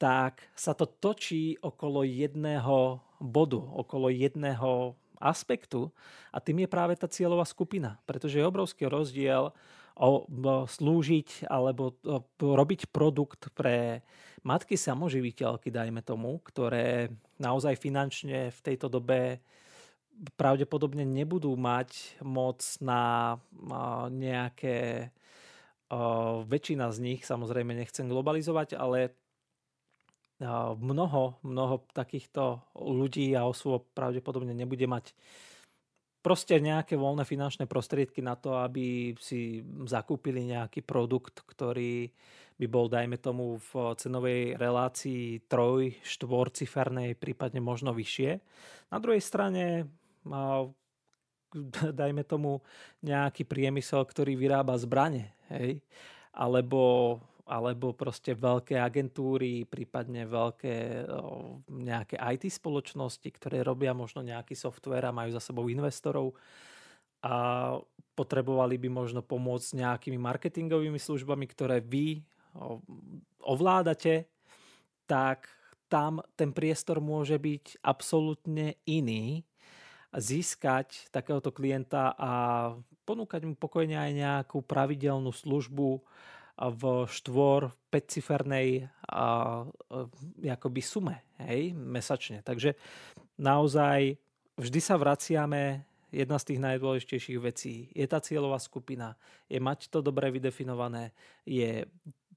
tak 0.00 0.40
sa 0.56 0.72
to 0.72 0.88
točí 0.88 1.60
okolo 1.60 2.08
jedného 2.08 3.04
bodu, 3.20 3.60
okolo 3.60 4.08
jedného 4.08 4.96
aspektu 5.20 5.92
a 6.32 6.40
tým 6.40 6.64
je 6.64 6.72
práve 6.72 6.96
tá 6.96 7.04
cieľová 7.04 7.44
skupina, 7.44 8.00
pretože 8.08 8.40
je 8.40 8.48
obrovský 8.48 8.88
rozdiel 8.88 9.52
o, 10.00 10.08
slúžiť 10.64 11.44
alebo 11.52 12.00
robiť 12.40 12.88
produkt 12.88 13.52
pre 13.52 14.00
matky 14.40 14.80
samoživiteľky, 14.80 15.68
dajme 15.68 16.00
tomu, 16.00 16.40
ktoré 16.40 17.12
naozaj 17.36 17.76
finančne 17.76 18.48
v 18.48 18.60
tejto 18.64 18.88
dobe 18.88 19.44
pravdepodobne 20.40 21.04
nebudú 21.04 21.52
mať 21.60 22.20
moc 22.24 22.64
na 22.80 23.36
nejaké 24.08 25.12
väčšina 26.48 26.88
z 26.88 26.98
nich, 27.04 27.20
samozrejme 27.28 27.76
nechcem 27.76 28.08
globalizovať, 28.08 28.80
ale 28.80 29.12
mnoho, 30.80 31.36
mnoho 31.44 31.84
takýchto 31.92 32.64
ľudí 32.72 33.36
a 33.36 33.44
osôb 33.44 33.92
pravdepodobne 33.92 34.56
nebude 34.56 34.88
mať 34.88 35.12
proste 36.20 36.60
nejaké 36.60 36.96
voľné 36.96 37.24
finančné 37.24 37.64
prostriedky 37.64 38.20
na 38.24 38.36
to, 38.36 38.56
aby 38.60 39.16
si 39.20 39.64
zakúpili 39.88 40.44
nejaký 40.48 40.84
produkt, 40.84 41.44
ktorý 41.44 42.12
by 42.60 42.66
bol, 42.68 42.92
dajme 42.92 43.16
tomu, 43.16 43.56
v 43.56 43.96
cenovej 43.96 44.60
relácii 44.60 45.48
troj, 45.48 45.96
štvorcifernej, 46.04 47.16
prípadne 47.16 47.64
možno 47.64 47.96
vyššie. 47.96 48.30
Na 48.92 49.00
druhej 49.00 49.24
strane, 49.24 49.88
dajme 52.00 52.22
tomu, 52.28 52.60
nejaký 53.00 53.48
priemysel, 53.48 54.04
ktorý 54.04 54.36
vyrába 54.36 54.76
zbrane, 54.76 55.32
hej? 55.48 55.80
alebo 56.36 57.16
alebo 57.50 57.98
proste 57.98 58.38
veľké 58.38 58.78
agentúry, 58.78 59.66
prípadne 59.66 60.22
veľké 60.22 61.02
nejaké 61.66 62.14
IT 62.14 62.46
spoločnosti, 62.46 63.26
ktoré 63.26 63.66
robia 63.66 63.90
možno 63.90 64.22
nejaký 64.22 64.54
software 64.54 65.10
a 65.10 65.16
majú 65.16 65.34
za 65.34 65.42
sebou 65.42 65.66
investorov 65.66 66.38
a 67.26 67.74
potrebovali 68.14 68.78
by 68.78 68.88
možno 68.88 69.20
pomôcť 69.26 69.82
nejakými 69.82 70.14
marketingovými 70.14 71.02
službami, 71.02 71.44
ktoré 71.50 71.82
vy 71.82 72.22
ovládate, 73.42 74.30
tak 75.10 75.50
tam 75.90 76.22
ten 76.38 76.54
priestor 76.54 77.02
môže 77.02 77.34
byť 77.34 77.82
absolútne 77.82 78.78
iný. 78.86 79.42
Získať 80.10 81.10
takéhoto 81.14 81.54
klienta 81.54 82.14
a 82.14 82.32
ponúkať 83.06 83.46
mu 83.46 83.54
pokojne 83.54 83.94
aj 83.94 84.10
nejakú 84.14 84.58
pravidelnú 84.62 85.30
službu, 85.30 86.02
v 86.60 87.08
štvor 87.08 87.72
5-cifernej 87.88 88.84
akoby 90.44 90.80
sume 90.84 91.24
hej, 91.40 91.72
mesačne. 91.72 92.44
Takže 92.44 92.76
naozaj 93.40 94.20
vždy 94.60 94.80
sa 94.84 95.00
vraciame 95.00 95.88
jedna 96.12 96.36
z 96.36 96.44
tých 96.52 96.60
najdôležitejších 96.60 97.38
vecí. 97.40 97.88
Je 97.96 98.04
tá 98.04 98.20
cieľová 98.20 98.60
skupina, 98.60 99.16
je 99.48 99.56
mať 99.56 99.88
to 99.88 100.04
dobre 100.04 100.28
vydefinované, 100.28 101.16
je 101.48 101.88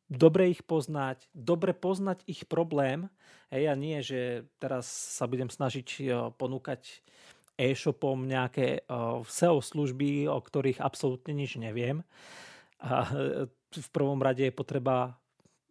dobre 0.08 0.53
ich 0.53 0.63
poznať, 0.63 1.27
dobre 1.34 1.74
poznať 1.75 2.24
ich 2.30 2.46
problém. 2.48 3.12
Hej, 3.51 3.63
a 3.70 3.75
nie, 3.75 4.00
že 4.06 4.48
teraz 4.62 4.88
sa 4.88 5.27
budem 5.27 5.50
snažiť 5.50 6.10
ponúkať 6.39 7.03
e-shopom 7.58 8.25
nejaké 8.25 8.86
SEO 9.30 9.62
služby, 9.62 10.25
o 10.30 10.39
ktorých 10.42 10.82
absolútne 10.82 11.34
nič 11.38 11.58
neviem. 11.58 12.06
A 12.82 13.10
v 13.80 13.89
prvom 13.89 14.20
rade 14.22 14.46
je 14.46 14.53
potreba 14.53 15.18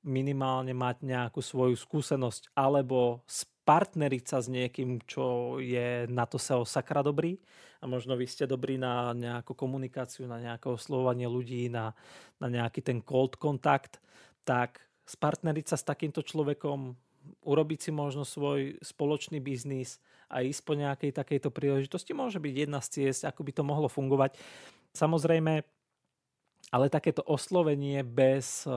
minimálne 0.02 0.74
mať 0.74 1.06
nejakú 1.06 1.38
svoju 1.38 1.78
skúsenosť 1.78 2.50
alebo 2.58 3.22
spartneriť 3.30 4.24
sa 4.26 4.42
s 4.42 4.50
niekým, 4.50 4.98
čo 5.06 5.58
je 5.62 6.10
na 6.10 6.26
to 6.26 6.42
SEO 6.42 6.66
sakra 6.66 7.06
dobrý 7.06 7.38
a 7.78 7.86
možno 7.86 8.18
vy 8.18 8.26
ste 8.26 8.50
dobrí 8.50 8.78
na 8.78 9.14
nejakú 9.14 9.54
komunikáciu, 9.54 10.26
na 10.26 10.42
nejaké 10.42 10.66
oslovovanie 10.66 11.30
ľudí, 11.30 11.70
na, 11.70 11.94
na 12.42 12.50
nejaký 12.50 12.82
ten 12.82 12.98
cold 12.98 13.38
kontakt, 13.38 14.02
tak 14.42 14.82
spartneriť 15.06 15.66
sa 15.70 15.76
s 15.78 15.86
takýmto 15.86 16.26
človekom, 16.26 16.94
urobiť 17.46 17.78
si 17.78 17.90
možno 17.94 18.26
svoj 18.26 18.82
spoločný 18.82 19.38
biznis 19.38 20.02
a 20.26 20.42
ísť 20.42 20.62
po 20.66 20.74
nejakej 20.74 21.10
takejto 21.14 21.54
príležitosti 21.54 22.10
môže 22.14 22.42
byť 22.42 22.54
jedna 22.54 22.82
z 22.82 22.88
ciest, 22.90 23.22
ako 23.22 23.46
by 23.46 23.52
to 23.54 23.62
mohlo 23.62 23.86
fungovať. 23.86 24.34
Samozrejme, 24.90 25.62
ale 26.72 26.88
takéto 26.88 27.20
oslovenie 27.28 28.00
bez 28.00 28.64
eh, 28.64 28.72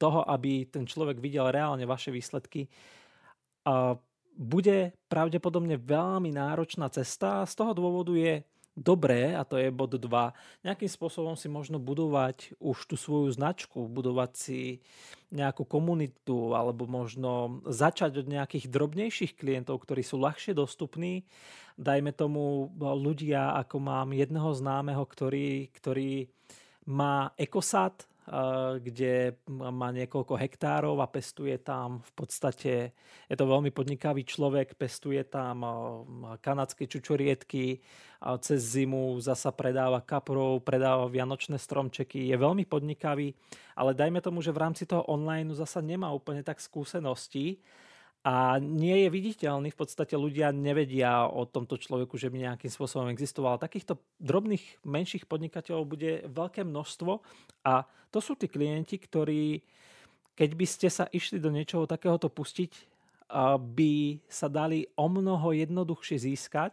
toho, 0.00 0.20
aby 0.24 0.64
ten 0.66 0.88
človek 0.88 1.20
videl 1.20 1.52
reálne 1.52 1.84
vaše 1.84 2.08
výsledky, 2.08 2.66
eh, 2.66 3.94
bude 4.34 4.90
pravdepodobne 5.06 5.78
veľmi 5.78 6.34
náročná 6.34 6.90
cesta. 6.90 7.46
Z 7.46 7.54
toho 7.54 7.70
dôvodu 7.70 8.10
je 8.18 8.42
dobré, 8.74 9.30
a 9.38 9.46
to 9.46 9.54
je 9.54 9.70
bod 9.70 9.94
2, 9.94 10.34
nejakým 10.66 10.90
spôsobom 10.90 11.38
si 11.38 11.46
možno 11.46 11.78
budovať 11.78 12.58
už 12.58 12.90
tú 12.90 12.98
svoju 12.98 13.30
značku, 13.30 13.86
budovať 13.86 14.30
si 14.34 14.60
nejakú 15.30 15.62
komunitu 15.62 16.58
alebo 16.58 16.86
možno 16.90 17.62
začať 17.66 18.22
od 18.22 18.26
nejakých 18.26 18.66
drobnejších 18.66 19.32
klientov, 19.38 19.86
ktorí 19.86 20.02
sú 20.02 20.18
ľahšie 20.18 20.58
dostupní. 20.58 21.22
Dajme 21.78 22.10
tomu 22.10 22.70
ľudia, 22.78 23.54
ako 23.62 23.78
mám 23.78 24.10
jedného 24.10 24.50
známeho, 24.54 25.02
ktorý, 25.06 25.70
ktorý 25.74 26.26
má 26.86 27.32
ekosad, 27.36 28.06
kde 28.80 29.36
má 29.52 29.92
niekoľko 29.92 30.40
hektárov 30.40 30.96
a 30.96 31.12
pestuje 31.12 31.60
tam 31.60 32.00
v 32.00 32.12
podstate, 32.16 32.72
je 33.28 33.36
to 33.36 33.44
veľmi 33.44 33.68
podnikavý 33.68 34.24
človek, 34.24 34.80
pestuje 34.80 35.20
tam 35.28 35.60
kanadské 36.40 36.88
čučoriedky, 36.88 37.84
cez 38.40 38.60
zimu 38.80 39.20
zasa 39.20 39.52
predáva 39.52 40.00
kaprov, 40.00 40.64
predáva 40.64 41.04
vianočné 41.12 41.60
stromčeky, 41.60 42.24
je 42.32 42.36
veľmi 42.40 42.64
podnikavý, 42.64 43.36
ale 43.76 43.92
dajme 43.92 44.24
tomu, 44.24 44.40
že 44.40 44.56
v 44.56 44.62
rámci 44.64 44.88
toho 44.88 45.04
online 45.04 45.52
zasa 45.52 45.84
nemá 45.84 46.08
úplne 46.08 46.40
tak 46.40 46.64
skúseností, 46.64 47.60
a 48.24 48.56
nie 48.56 49.04
je 49.04 49.08
viditeľný. 49.12 49.68
V 49.68 49.80
podstate 49.84 50.16
ľudia 50.16 50.48
nevedia 50.48 51.28
o 51.28 51.44
tomto 51.44 51.76
človeku, 51.76 52.16
že 52.16 52.32
by 52.32 52.48
nejakým 52.48 52.72
spôsobom 52.72 53.12
existoval. 53.12 53.60
Takýchto 53.60 54.00
drobných, 54.16 54.80
menších 54.80 55.28
podnikateľov 55.28 55.84
bude 55.84 56.24
veľké 56.32 56.64
množstvo 56.64 57.20
a 57.68 57.84
to 58.08 58.18
sú 58.24 58.32
tí 58.40 58.48
klienti, 58.48 58.96
ktorí, 58.96 59.60
keď 60.32 60.50
by 60.56 60.66
ste 60.66 60.88
sa 60.88 61.04
išli 61.12 61.36
do 61.36 61.52
niečoho 61.52 61.84
takéhoto 61.84 62.32
pustiť, 62.32 62.72
by 63.60 63.92
sa 64.24 64.48
dali 64.48 64.88
o 64.96 65.06
mnoho 65.08 65.52
jednoduchšie 65.52 66.16
získať 66.24 66.72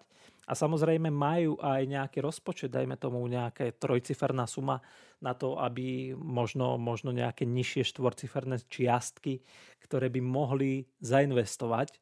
a 0.51 0.53
samozrejme 0.53 1.07
majú 1.07 1.55
aj 1.63 1.87
nejaký 1.87 2.19
rozpočet, 2.19 2.75
dajme 2.75 2.99
tomu 2.99 3.23
nejaké 3.23 3.71
trojciferná 3.79 4.43
suma 4.51 4.83
na 5.23 5.31
to, 5.31 5.55
aby 5.55 6.11
možno, 6.11 6.75
možno 6.75 7.15
nejaké 7.15 7.47
nižšie 7.47 7.87
štvorciferné 7.95 8.59
čiastky, 8.67 9.39
ktoré 9.79 10.11
by 10.11 10.19
mohli 10.19 10.83
zainvestovať 10.99 11.95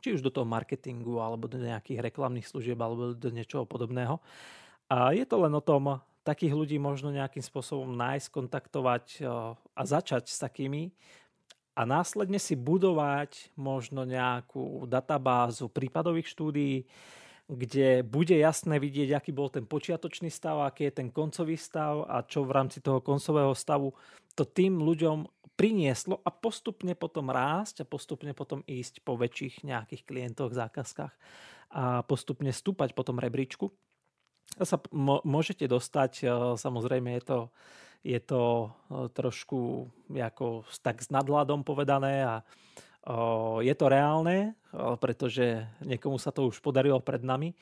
či 0.00 0.14
už 0.14 0.24
do 0.24 0.30
toho 0.30 0.46
marketingu, 0.46 1.18
alebo 1.18 1.50
do 1.50 1.58
nejakých 1.58 2.00
reklamných 2.00 2.46
služieb, 2.46 2.78
alebo 2.78 3.12
do 3.12 3.28
niečoho 3.28 3.66
podobného. 3.66 4.22
A 4.88 5.12
je 5.12 5.26
to 5.26 5.42
len 5.42 5.52
o 5.52 5.64
tom, 5.64 6.00
takých 6.22 6.54
ľudí 6.54 6.76
možno 6.80 7.12
nejakým 7.12 7.42
spôsobom 7.42 7.92
nájsť, 7.96 8.28
kontaktovať 8.32 9.04
a 9.74 9.82
začať 9.82 10.28
s 10.28 10.38
takými 10.40 10.92
a 11.78 11.86
následne 11.88 12.36
si 12.42 12.58
budovať 12.58 13.54
možno 13.56 14.02
nejakú 14.04 14.84
databázu 14.86 15.70
prípadových 15.70 16.30
štúdií, 16.30 16.84
kde 17.48 18.04
bude 18.04 18.36
jasné 18.36 18.76
vidieť, 18.76 19.16
aký 19.16 19.32
bol 19.32 19.48
ten 19.48 19.64
počiatočný 19.64 20.28
stav, 20.28 20.60
aký 20.60 20.92
je 20.92 21.00
ten 21.00 21.08
koncový 21.08 21.56
stav 21.56 22.04
a 22.04 22.20
čo 22.20 22.44
v 22.44 22.52
rámci 22.52 22.84
toho 22.84 23.00
koncového 23.00 23.56
stavu 23.56 23.96
to 24.36 24.44
tým 24.44 24.84
ľuďom 24.84 25.24
prinieslo 25.58 26.22
a 26.22 26.30
postupne 26.30 26.94
potom 26.94 27.34
rásť 27.34 27.82
a 27.82 27.88
postupne 27.88 28.30
potom 28.30 28.62
ísť 28.68 29.02
po 29.02 29.18
väčších 29.18 29.66
nejakých 29.66 30.06
klientoch, 30.06 30.54
zákazkách 30.54 31.14
a 31.74 32.06
postupne 32.06 32.52
stúpať 32.54 32.94
po 32.94 33.02
tom 33.02 33.18
rebríčku. 33.18 33.72
Sa 34.60 34.80
môžete 35.26 35.66
dostať, 35.66 36.12
e, 36.22 36.26
samozrejme 36.56 37.18
je 37.18 37.22
to, 37.26 37.38
je 38.06 38.20
to 38.22 38.42
e, 38.44 38.68
trošku 39.12 39.90
ako 40.08 40.64
tak 40.80 41.02
s 41.02 41.10
nadhľadom 41.10 41.66
povedané 41.66 42.24
a 42.24 42.46
je 43.62 43.74
to 43.76 43.86
reálne, 43.88 44.52
pretože 45.00 45.64
niekomu 45.80 46.20
sa 46.20 46.34
to 46.34 46.50
už 46.50 46.60
podarilo 46.60 47.00
pred 47.00 47.24
nami, 47.24 47.56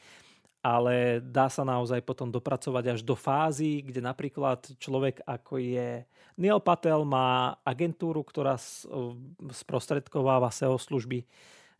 ale 0.64 1.22
dá 1.22 1.46
sa 1.46 1.62
naozaj 1.62 2.02
potom 2.02 2.26
dopracovať 2.26 2.98
až 2.98 3.00
do 3.06 3.14
fázy, 3.14 3.86
kde 3.86 4.02
napríklad 4.02 4.66
človek 4.82 5.22
ako 5.22 5.62
je 5.62 6.02
Neil 6.36 6.60
Patel 6.60 7.06
má 7.06 7.56
agentúru, 7.62 8.20
ktorá 8.26 8.58
sprostredkováva 9.54 10.50
SEO 10.50 10.76
služby, 10.76 11.24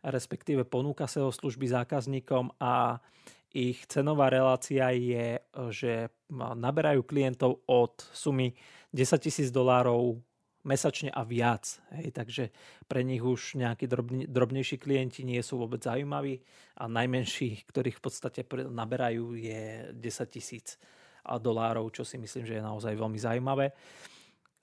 respektíve 0.01 0.63
ponúka 0.63 1.05
SEO 1.05 1.29
služby 1.29 1.67
zákazníkom 1.67 2.55
a 2.57 3.03
ich 3.51 3.83
cenová 3.85 4.31
relácia 4.31 4.91
je, 4.95 5.39
že 5.71 6.07
naberajú 6.31 7.03
klientov 7.03 7.63
od 7.67 7.95
sumy 8.11 8.53
10 8.95 9.23
tisíc 9.23 9.49
dolárov 9.51 10.19
mesačne 10.67 11.09
a 11.09 11.23
viac. 11.23 11.79
Hej, 11.95 12.11
takže 12.11 12.43
pre 12.91 13.07
nich 13.07 13.23
už 13.23 13.55
nejakí 13.55 13.87
drobne, 13.87 14.27
drobnejší 14.27 14.75
klienti 14.75 15.23
nie 15.23 15.39
sú 15.39 15.63
vôbec 15.63 15.79
zaujímaví 15.79 16.43
a 16.75 16.91
najmenší, 16.91 17.63
ktorých 17.63 17.97
v 17.97 18.03
podstate 18.03 18.43
naberajú, 18.67 19.39
je 19.39 19.95
10 19.95 20.27
tisíc 20.27 20.75
dolárov, 21.23 21.87
čo 21.95 22.03
si 22.03 22.19
myslím, 22.19 22.43
že 22.43 22.59
je 22.59 22.67
naozaj 22.67 22.93
veľmi 22.93 23.19
zaujímavé. 23.19 23.71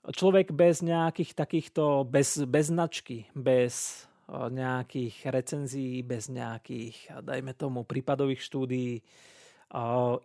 Človek 0.05 0.53
bez 0.53 0.85
nejakých 0.85 1.33
takýchto, 1.33 2.05
bez, 2.05 2.45
bez 2.45 2.69
značky, 2.69 3.25
bez 3.33 4.05
nejakých 4.29 5.29
recenzií, 5.29 6.01
bez 6.01 6.29
nejakých, 6.33 7.21
dajme 7.21 7.53
tomu, 7.53 7.85
prípadových 7.85 8.41
štúdií, 8.41 9.01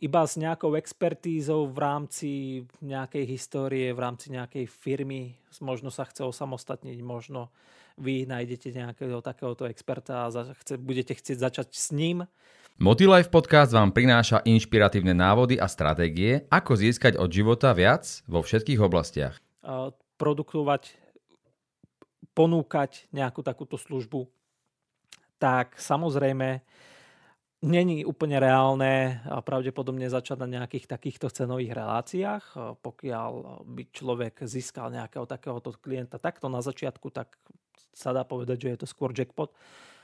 iba 0.01 0.23
s 0.23 0.35
nejakou 0.37 0.77
expertízou 0.77 1.73
v 1.73 1.79
rámci 1.81 2.31
nejakej 2.85 3.25
histórie, 3.25 3.89
v 3.91 4.01
rámci 4.01 4.29
nejakej 4.31 4.69
firmy, 4.69 5.35
možno 5.65 5.89
sa 5.89 6.05
chce 6.05 6.29
osamostatniť, 6.29 7.01
možno 7.01 7.49
vy 8.01 8.29
nájdete 8.29 8.73
nejakého 8.73 9.21
takéhoto 9.25 9.65
experta 9.67 10.29
a 10.29 10.53
chce, 10.55 10.77
budete 10.77 11.17
chcieť 11.17 11.37
začať 11.41 11.69
s 11.73 11.91
ním. 11.93 12.29
Motilife 12.81 13.29
podcast 13.29 13.77
vám 13.77 13.93
prináša 13.93 14.41
inšpiratívne 14.41 15.13
návody 15.13 15.61
a 15.61 15.69
stratégie, 15.69 16.49
ako 16.49 16.81
získať 16.81 17.21
od 17.21 17.29
života 17.29 17.77
viac 17.77 18.25
vo 18.25 18.41
všetkých 18.41 18.81
oblastiach. 18.81 19.37
Produkovať, 20.17 20.97
ponúkať 22.33 23.05
nejakú 23.13 23.45
takúto 23.45 23.77
službu, 23.77 24.29
tak 25.37 25.77
samozrejme 25.77 26.65
není 27.61 28.09
úplne 28.09 28.41
reálne 28.41 29.21
pravdepodobne 29.45 30.09
začať 30.09 30.41
na 30.45 30.49
nejakých 30.61 30.89
takýchto 30.89 31.29
cenových 31.29 31.77
reláciách. 31.77 32.45
Pokiaľ 32.81 33.31
by 33.69 33.83
človek 33.93 34.45
získal 34.49 34.89
nejakého 34.89 35.29
takéhoto 35.29 35.77
klienta 35.77 36.17
takto 36.17 36.49
na 36.49 36.65
začiatku, 36.65 37.13
tak 37.13 37.37
sa 37.93 38.17
dá 38.17 38.25
povedať, 38.25 38.65
že 38.65 38.69
je 38.73 38.79
to 38.81 38.89
skôr 38.89 39.13
jackpot. 39.13 39.53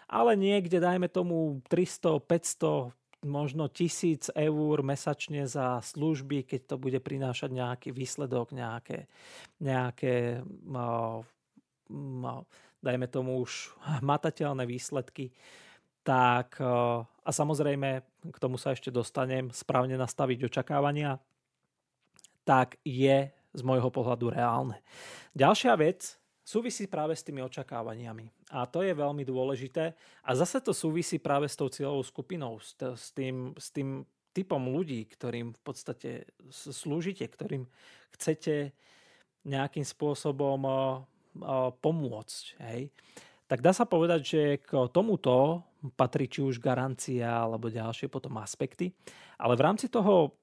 Ale 0.06 0.38
niekde, 0.38 0.78
dajme 0.78 1.08
tomu 1.10 1.64
300, 1.66 2.22
500, 2.22 2.92
možno 3.26 3.66
tisíc 3.66 4.30
eur 4.36 4.76
mesačne 4.86 5.48
za 5.50 5.82
služby, 5.82 6.46
keď 6.46 6.60
to 6.70 6.76
bude 6.78 7.00
prinášať 7.02 7.50
nejaký 7.50 7.90
výsledok, 7.90 8.54
nejaké, 8.54 9.10
nejaké 9.58 10.44
dajme 12.84 13.06
tomu 13.10 13.42
už 13.42 13.74
matateľné 14.04 14.62
výsledky, 14.68 15.34
tak 16.06 16.60
a 17.26 17.34
samozrejme, 17.34 18.06
k 18.30 18.38
tomu 18.38 18.54
sa 18.54 18.70
ešte 18.70 18.94
dostanem, 18.94 19.50
správne 19.50 19.98
nastaviť 19.98 20.46
očakávania, 20.46 21.18
tak 22.46 22.78
je 22.86 23.34
z 23.34 23.62
môjho 23.66 23.90
pohľadu 23.90 24.30
reálne. 24.30 24.78
Ďalšia 25.34 25.74
vec 25.74 26.14
súvisí 26.46 26.86
práve 26.86 27.18
s 27.18 27.26
tými 27.26 27.42
očakávaniami. 27.42 28.54
A 28.54 28.70
to 28.70 28.86
je 28.86 28.94
veľmi 28.94 29.26
dôležité. 29.26 29.98
A 30.22 30.30
zase 30.38 30.62
to 30.62 30.70
súvisí 30.70 31.18
práve 31.18 31.50
s 31.50 31.58
tou 31.58 31.66
cieľovou 31.66 32.06
skupinou, 32.06 32.62
s, 32.62 32.78
tým, 33.10 33.50
s 33.58 33.74
tým 33.74 34.06
typom 34.30 34.62
ľudí, 34.70 35.02
ktorým 35.10 35.50
v 35.50 35.62
podstate 35.66 36.30
slúžite, 36.54 37.26
ktorým 37.26 37.66
chcete 38.14 38.70
nejakým 39.42 39.82
spôsobom 39.82 40.62
pomôcť. 41.82 42.44
Hej. 42.70 42.94
Tak 43.50 43.62
dá 43.62 43.74
sa 43.74 43.86
povedať, 43.86 44.20
že 44.22 44.42
k 44.62 44.86
tomuto 44.94 45.66
patrí 45.94 46.26
či 46.26 46.42
už 46.42 46.58
garancia 46.58 47.28
alebo 47.28 47.70
ďalšie 47.70 48.10
potom 48.10 48.40
aspekty. 48.40 48.90
Ale 49.38 49.54
v 49.54 49.64
rámci 49.64 49.86
toho 49.86 50.34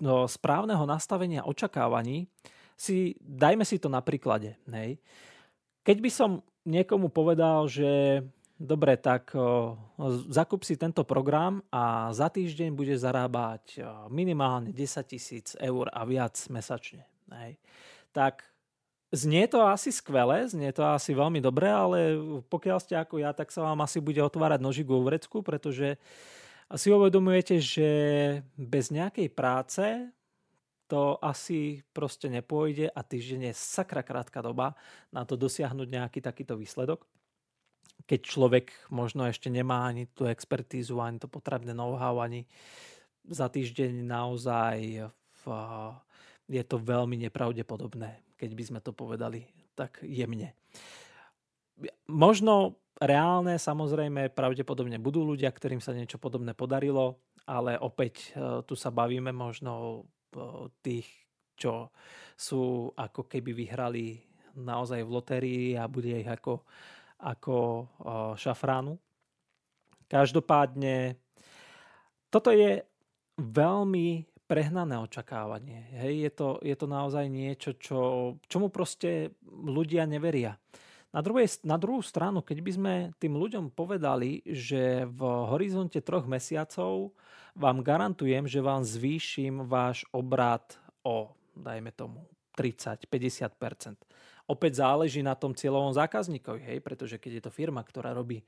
no, 0.00 0.24
správneho 0.24 0.84
nastavenia 0.86 1.44
očakávaní 1.44 2.30
si, 2.76 3.16
dajme 3.20 3.64
si 3.64 3.80
to 3.80 3.88
na 3.88 4.04
príklade. 4.04 4.56
Hej. 4.68 5.00
Keď 5.82 5.96
by 6.02 6.10
som 6.12 6.30
niekomu 6.66 7.08
povedal, 7.08 7.68
že 7.70 8.20
dobre, 8.56 8.96
tak 8.96 9.32
o, 9.36 9.76
zakup 10.28 10.64
si 10.64 10.80
tento 10.80 11.04
program 11.04 11.60
a 11.68 12.10
za 12.12 12.32
týždeň 12.32 12.72
bude 12.72 12.96
zarábať 12.96 13.84
minimálne 14.08 14.72
10 14.72 15.12
tisíc 15.12 15.52
eur 15.60 15.88
a 15.92 16.04
viac 16.08 16.36
mesačne. 16.48 17.04
Hej. 17.32 17.60
Tak 18.12 18.55
Znie 19.14 19.46
to 19.46 19.62
asi 19.62 19.94
skvelé, 19.94 20.50
znie 20.50 20.74
to 20.74 20.82
asi 20.82 21.14
veľmi 21.14 21.38
dobre, 21.38 21.70
ale 21.70 22.18
pokiaľ 22.50 22.78
ste 22.82 22.98
ako 22.98 23.22
ja, 23.22 23.30
tak 23.30 23.54
sa 23.54 23.62
vám 23.62 23.78
asi 23.86 24.02
bude 24.02 24.18
otvárať 24.18 24.58
nožík 24.58 24.90
vo 24.90 24.98
vrecku, 25.06 25.46
pretože 25.46 25.94
si 26.74 26.90
uvedomujete, 26.90 27.62
že 27.62 27.88
bez 28.58 28.90
nejakej 28.90 29.30
práce 29.30 30.10
to 30.90 31.22
asi 31.22 31.86
proste 31.94 32.26
nepôjde 32.26 32.90
a 32.90 33.00
týždeň 33.06 33.50
je 33.50 33.54
sakra 33.54 34.02
krátka 34.02 34.42
doba 34.42 34.74
na 35.14 35.22
to 35.22 35.38
dosiahnuť 35.38 35.86
nejaký 35.86 36.18
takýto 36.18 36.58
výsledok. 36.58 37.06
Keď 38.10 38.20
človek 38.26 38.74
možno 38.90 39.30
ešte 39.30 39.46
nemá 39.54 39.86
ani 39.86 40.10
tú 40.10 40.26
expertízu, 40.26 40.98
ani 40.98 41.22
to 41.22 41.30
potrebné 41.30 41.70
know-how, 41.74 42.18
ani 42.18 42.46
za 43.22 43.46
týždeň 43.46 44.02
naozaj 44.02 45.10
v, 45.14 45.44
je 46.50 46.62
to 46.66 46.76
veľmi 46.82 47.18
nepravdepodobné 47.30 48.25
keď 48.36 48.50
by 48.52 48.64
sme 48.64 48.80
to 48.84 48.92
povedali 48.92 49.44
tak 49.76 50.00
jemne. 50.04 50.56
Možno 52.08 52.80
reálne, 52.96 53.60
samozrejme, 53.60 54.32
pravdepodobne 54.32 54.96
budú 54.96 55.24
ľudia, 55.24 55.52
ktorým 55.52 55.84
sa 55.84 55.92
niečo 55.92 56.16
podobné 56.16 56.56
podarilo, 56.56 57.20
ale 57.44 57.76
opäť 57.76 58.32
e, 58.32 58.64
tu 58.64 58.72
sa 58.72 58.88
bavíme 58.88 59.30
možno 59.30 60.04
o 60.36 60.72
tých, 60.80 61.06
čo 61.56 61.92
sú 62.36 62.92
ako 62.96 63.28
keby 63.28 63.52
vyhrali 63.52 64.20
naozaj 64.56 65.04
v 65.04 65.12
lotérii 65.12 65.66
a 65.76 65.88
bude 65.88 66.16
ich 66.16 66.28
ako, 66.28 66.64
ako 67.20 67.56
e, 67.56 67.84
šafránu. 68.40 68.96
Každopádne, 70.08 71.20
toto 72.32 72.48
je 72.54 72.80
veľmi 73.36 74.35
prehnané 74.46 74.96
očakávanie. 75.02 75.90
Hej, 75.98 76.14
je, 76.22 76.30
to, 76.30 76.48
je 76.62 76.76
to 76.78 76.86
naozaj 76.86 77.26
niečo, 77.26 77.74
čo, 77.76 78.00
čomu 78.46 78.70
proste 78.70 79.34
ľudia 79.46 80.06
neveria. 80.06 80.54
Na, 81.10 81.22
druhej, 81.22 81.48
na 81.66 81.78
druhú 81.78 82.02
stranu, 82.02 82.42
keď 82.42 82.58
by 82.62 82.72
sme 82.72 82.94
tým 83.18 83.34
ľuďom 83.34 83.74
povedali, 83.74 84.42
že 84.46 85.06
v 85.06 85.20
horizonte 85.50 85.98
troch 86.02 86.28
mesiacov 86.30 87.14
vám 87.56 87.80
garantujem, 87.80 88.44
že 88.46 88.60
vám 88.62 88.84
zvýšim 88.84 89.64
váš 89.64 90.04
obrad 90.12 90.76
o, 91.02 91.32
dajme 91.56 91.90
tomu, 91.96 92.26
30-50%. 92.54 93.96
Opäť 94.46 94.78
záleží 94.78 95.26
na 95.26 95.34
tom 95.34 95.56
cieľovom 95.56 95.90
zákazníkovi, 95.96 96.62
hej, 96.62 96.78
pretože 96.84 97.18
keď 97.18 97.32
je 97.40 97.42
to 97.48 97.52
firma, 97.52 97.82
ktorá 97.82 98.14
robí 98.14 98.46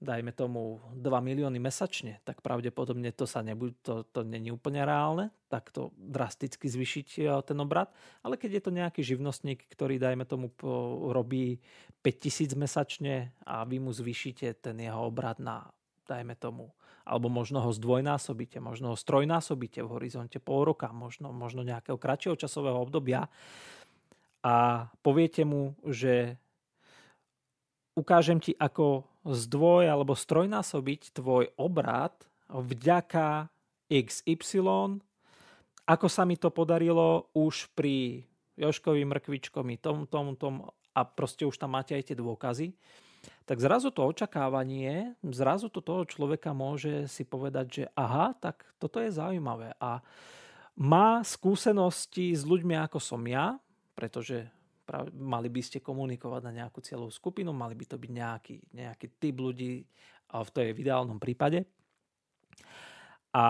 dajme 0.00 0.32
tomu 0.32 0.80
2 0.96 1.04
milióny 1.04 1.60
mesačne, 1.60 2.24
tak 2.24 2.40
pravdepodobne 2.40 3.12
to 3.12 3.28
sa 3.28 3.44
nebude, 3.44 3.76
to, 3.84 4.08
to 4.08 4.24
není 4.24 4.48
úplne 4.48 4.80
reálne, 4.80 5.28
tak 5.52 5.68
to 5.68 5.92
drasticky 6.00 6.72
zvyšiť 6.72 7.08
e, 7.20 7.22
ten 7.44 7.60
obrad. 7.60 7.92
Ale 8.24 8.40
keď 8.40 8.50
je 8.58 8.62
to 8.64 8.72
nejaký 8.72 9.00
živnostník, 9.04 9.68
ktorý 9.68 10.00
dajme 10.00 10.24
tomu 10.24 10.50
robí 11.12 11.60
5000 12.00 12.56
mesačne 12.56 13.36
a 13.44 13.68
vy 13.68 13.76
mu 13.76 13.92
zvýšite 13.92 14.64
ten 14.64 14.80
jeho 14.80 15.04
obrad 15.04 15.36
na 15.36 15.68
dajme 16.08 16.34
tomu, 16.34 16.74
alebo 17.06 17.30
možno 17.30 17.62
ho 17.62 17.70
zdvojnásobíte, 17.70 18.58
možno 18.58 18.90
ho 18.90 18.96
strojnásobíte 18.98 19.78
v 19.86 19.92
horizonte 19.94 20.42
pol 20.42 20.66
roka, 20.66 20.90
možno, 20.90 21.30
možno 21.30 21.62
nejakého 21.62 21.94
kratšieho 21.94 22.34
časového 22.34 22.82
obdobia 22.82 23.30
a 24.42 24.88
poviete 25.04 25.46
mu, 25.46 25.78
že 25.86 26.40
ukážem 27.94 28.38
ti, 28.38 28.54
ako 28.56 29.04
zdvoj 29.26 29.90
alebo 29.90 30.16
strojnásobiť 30.16 31.12
tvoj 31.12 31.52
obrad 31.60 32.14
vďaka 32.48 33.50
XY, 33.90 34.98
ako 35.84 36.06
sa 36.06 36.22
mi 36.22 36.38
to 36.38 36.54
podarilo 36.54 37.30
už 37.34 37.70
pri 37.74 38.22
Joškovi 38.54 39.02
Mrkvičkomi, 39.02 39.80
tom, 39.82 40.06
tom, 40.06 40.38
tom 40.38 40.68
a 40.94 41.00
proste 41.06 41.46
už 41.46 41.58
tam 41.58 41.74
máte 41.74 41.94
aj 41.94 42.12
tie 42.12 42.16
dôkazy, 42.18 42.74
tak 43.44 43.58
zrazu 43.58 43.90
to 43.90 44.06
očakávanie, 44.06 45.18
zrazu 45.26 45.66
to 45.66 45.82
toho 45.82 46.06
človeka 46.06 46.54
môže 46.54 47.10
si 47.10 47.26
povedať, 47.26 47.66
že 47.66 47.84
aha, 47.98 48.32
tak 48.38 48.62
toto 48.78 49.02
je 49.02 49.10
zaujímavé. 49.10 49.74
A 49.82 49.98
má 50.78 51.20
skúsenosti 51.26 52.32
s 52.32 52.46
ľuďmi 52.46 52.78
ako 52.78 53.02
som 53.02 53.20
ja, 53.26 53.58
pretože 53.98 54.48
mali 55.14 55.48
by 55.48 55.62
ste 55.62 55.78
komunikovať 55.84 56.42
na 56.42 56.52
nejakú 56.62 56.82
cieľovú 56.82 57.14
skupinu, 57.14 57.54
mali 57.54 57.78
by 57.78 57.84
to 57.86 57.96
byť 57.96 58.10
nejaký, 58.10 58.54
nejaký 58.74 59.06
typ 59.22 59.36
ľudí, 59.38 59.86
a 60.30 60.42
to 60.46 60.62
je 60.62 60.74
v 60.74 60.82
ideálnom 60.82 61.18
prípade. 61.18 61.66
A 63.30 63.46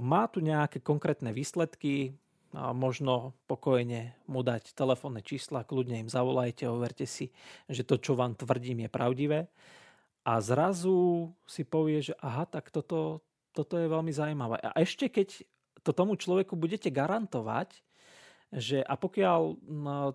má 0.00 0.22
tu 0.32 0.40
nejaké 0.40 0.80
konkrétne 0.80 1.32
výsledky, 1.32 2.16
možno 2.54 3.34
pokojne 3.50 4.14
mu 4.30 4.46
dať 4.46 4.78
telefónne 4.78 5.20
čísla, 5.20 5.66
kľudne 5.66 6.06
im 6.06 6.10
zavolajte, 6.12 6.70
overte 6.70 7.04
si, 7.04 7.34
že 7.66 7.82
to, 7.82 7.98
čo 7.98 8.14
vám 8.14 8.38
tvrdím, 8.38 8.86
je 8.86 8.90
pravdivé. 8.92 9.40
A 10.24 10.40
zrazu 10.40 11.28
si 11.44 11.66
povie, 11.66 12.00
že 12.00 12.14
aha, 12.22 12.48
tak 12.48 12.72
toto, 12.72 13.20
toto 13.52 13.76
je 13.76 13.90
veľmi 13.90 14.12
zaujímavé. 14.14 14.56
A 14.62 14.72
ešte 14.80 15.10
keď 15.12 15.44
to 15.84 15.92
tomu 15.92 16.16
človeku 16.16 16.56
budete 16.56 16.88
garantovať, 16.88 17.84
že 18.54 18.78
a 18.82 18.94
pokiaľ 18.94 19.40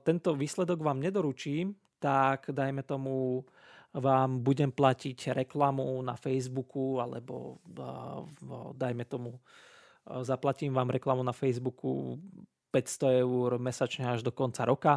tento 0.07 0.31
výsledok 0.35 0.79
vám 0.79 1.03
nedoručím, 1.03 1.75
tak 1.99 2.55
dajme 2.55 2.83
tomu 2.87 3.43
vám 3.91 4.39
budem 4.45 4.71
platiť 4.71 5.33
reklamu 5.33 5.99
na 6.05 6.15
Facebooku 6.15 7.01
alebo 7.01 7.59
dajme 8.77 9.03
tomu 9.05 9.41
zaplatím 10.21 10.73
vám 10.73 10.89
reklamu 10.89 11.21
na 11.25 11.33
Facebooku 11.35 12.17
500 12.71 13.25
eur 13.25 13.57
mesačne 13.57 14.09
až 14.09 14.21
do 14.21 14.29
konca 14.29 14.61
roka, 14.65 14.93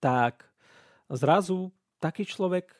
tak 0.00 0.48
zrazu 1.12 1.68
taký 2.00 2.24
človek 2.24 2.72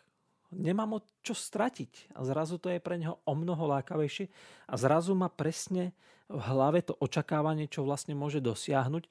nemá 0.50 0.88
moc 0.88 1.04
čo 1.20 1.36
stratiť. 1.36 2.16
A 2.16 2.24
zrazu 2.24 2.56
to 2.56 2.72
je 2.72 2.80
pre 2.80 2.96
neho 2.96 3.20
o 3.22 3.32
mnoho 3.36 3.68
lákavejšie 3.78 4.26
a 4.66 4.74
zrazu 4.80 5.12
má 5.12 5.28
presne 5.28 5.92
v 6.30 6.40
hlave 6.40 6.86
to 6.86 6.94
očakávanie, 6.94 7.66
čo 7.66 7.82
vlastne 7.82 8.14
môže 8.14 8.38
dosiahnuť, 8.38 9.10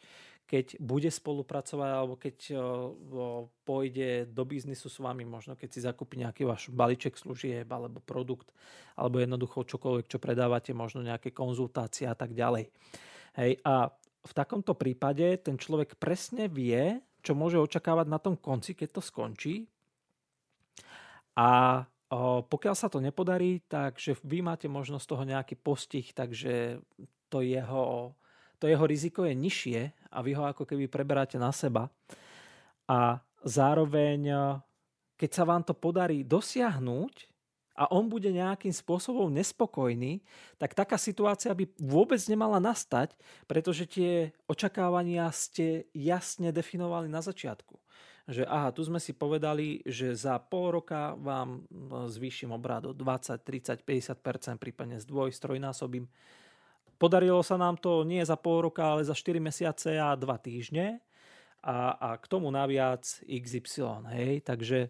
keď 0.49 0.81
bude 0.81 1.11
spolupracovať 1.13 1.89
alebo 1.93 2.17
keď 2.17 2.57
pôjde 3.67 4.25
do 4.33 4.43
biznisu 4.49 4.89
s 4.89 4.97
vami, 4.97 5.21
možno 5.21 5.53
keď 5.53 5.69
si 5.69 5.85
zakúpi 5.85 6.17
nejaký 6.17 6.47
váš 6.47 6.73
balíček 6.73 7.13
služieb 7.19 7.69
alebo 7.69 8.01
produkt, 8.01 8.49
alebo 8.97 9.21
jednoducho 9.21 9.67
čokoľvek, 9.67 10.09
čo 10.09 10.17
predávate, 10.17 10.73
možno 10.73 11.05
nejaké 11.05 11.29
konzultácie 11.35 12.09
a 12.09 12.17
tak 12.17 12.33
ďalej. 12.33 12.65
Hej, 13.37 13.61
a 13.61 13.93
v 14.25 14.33
takomto 14.33 14.73
prípade 14.73 15.37
ten 15.43 15.53
človek 15.53 16.01
presne 16.01 16.49
vie, 16.49 16.97
čo 17.21 17.37
môže 17.37 17.61
očakávať 17.61 18.07
na 18.09 18.17
tom 18.17 18.33
konci, 18.33 18.73
keď 18.73 18.97
to 18.97 19.01
skončí. 19.05 19.69
A 21.37 21.83
pokiaľ 22.49 22.75
sa 22.75 22.89
to 22.89 22.97
nepodarí, 22.97 23.61
takže 23.69 24.17
vy 24.25 24.41
máte 24.41 24.65
možnosť 24.65 25.05
toho 25.05 25.23
nejaký 25.29 25.55
postih, 25.61 26.09
takže 26.09 26.81
to 27.29 27.45
jeho 27.45 28.17
to 28.59 28.67
jeho 28.67 28.83
riziko 28.83 29.23
je 29.23 29.33
nižšie 29.33 29.79
a 30.11 30.17
vy 30.19 30.35
ho 30.35 30.43
ako 30.43 30.67
keby 30.67 30.91
preberáte 30.91 31.39
na 31.39 31.49
seba. 31.55 31.87
A 32.91 33.23
zároveň, 33.47 34.27
keď 35.15 35.29
sa 35.31 35.47
vám 35.47 35.63
to 35.63 35.71
podarí 35.71 36.27
dosiahnuť 36.27 37.31
a 37.79 37.87
on 37.95 38.11
bude 38.11 38.27
nejakým 38.27 38.75
spôsobom 38.75 39.31
nespokojný, 39.31 40.19
tak 40.59 40.75
taká 40.75 40.99
situácia 40.99 41.55
by 41.55 41.71
vôbec 41.79 42.19
nemala 42.27 42.59
nastať, 42.59 43.15
pretože 43.47 43.87
tie 43.87 44.35
očakávania 44.51 45.31
ste 45.31 45.87
jasne 45.95 46.51
definovali 46.51 47.07
na 47.07 47.23
začiatku. 47.23 47.79
Že 48.29 48.45
aha, 48.45 48.69
tu 48.69 48.85
sme 48.85 49.01
si 49.01 49.17
povedali, 49.17 49.81
že 49.89 50.13
za 50.13 50.37
pol 50.37 50.77
roka 50.77 51.17
vám 51.17 51.65
eh, 51.65 52.05
zvýšim 52.05 52.53
obrad 52.53 52.85
o 52.85 52.93
20, 52.93 53.41
30, 53.41 53.81
50%, 53.81 54.61
prípadne 54.61 55.01
zdvoj, 55.01 55.33
strojnásobím. 55.33 56.05
Podarilo 57.01 57.41
sa 57.41 57.57
nám 57.57 57.81
to 57.81 58.05
nie 58.05 58.21
za 58.21 58.37
pol 58.37 58.61
roka, 58.61 58.85
ale 58.85 59.07
za 59.07 59.17
4 59.17 59.41
mesiace 59.41 59.97
a 59.97 60.13
2 60.13 60.29
týždne. 60.45 61.01
A, 61.59 61.91
a 61.91 62.09
k 62.15 62.25
tomu 62.27 62.47
naviac 62.53 63.03
XY. 63.27 64.07
Hej? 64.15 64.47
Takže 64.47 64.87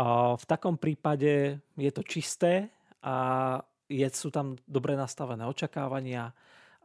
a 0.00 0.32
v 0.32 0.44
takom 0.48 0.80
prípade 0.80 1.60
je 1.76 1.90
to 1.92 2.00
čisté 2.00 2.72
a 3.04 3.60
je, 3.84 4.08
sú 4.08 4.32
tam 4.32 4.56
dobre 4.64 4.96
nastavené 4.96 5.44
očakávania 5.44 6.32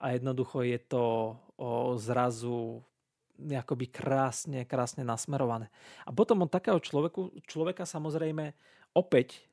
a 0.03 0.05
jednoducho 0.11 0.67
je 0.67 0.79
to 0.83 1.05
o, 1.55 1.95
zrazu 1.95 2.83
akoby 3.39 3.91
krásne, 3.91 4.63
krásne 4.63 5.04
nasmerované. 5.04 5.67
A 6.08 6.12
potom 6.15 6.43
od 6.43 6.52
takého 6.52 6.80
človeku, 6.80 7.43
človeka 7.48 7.84
samozrejme 7.84 8.56
opäť 8.95 9.43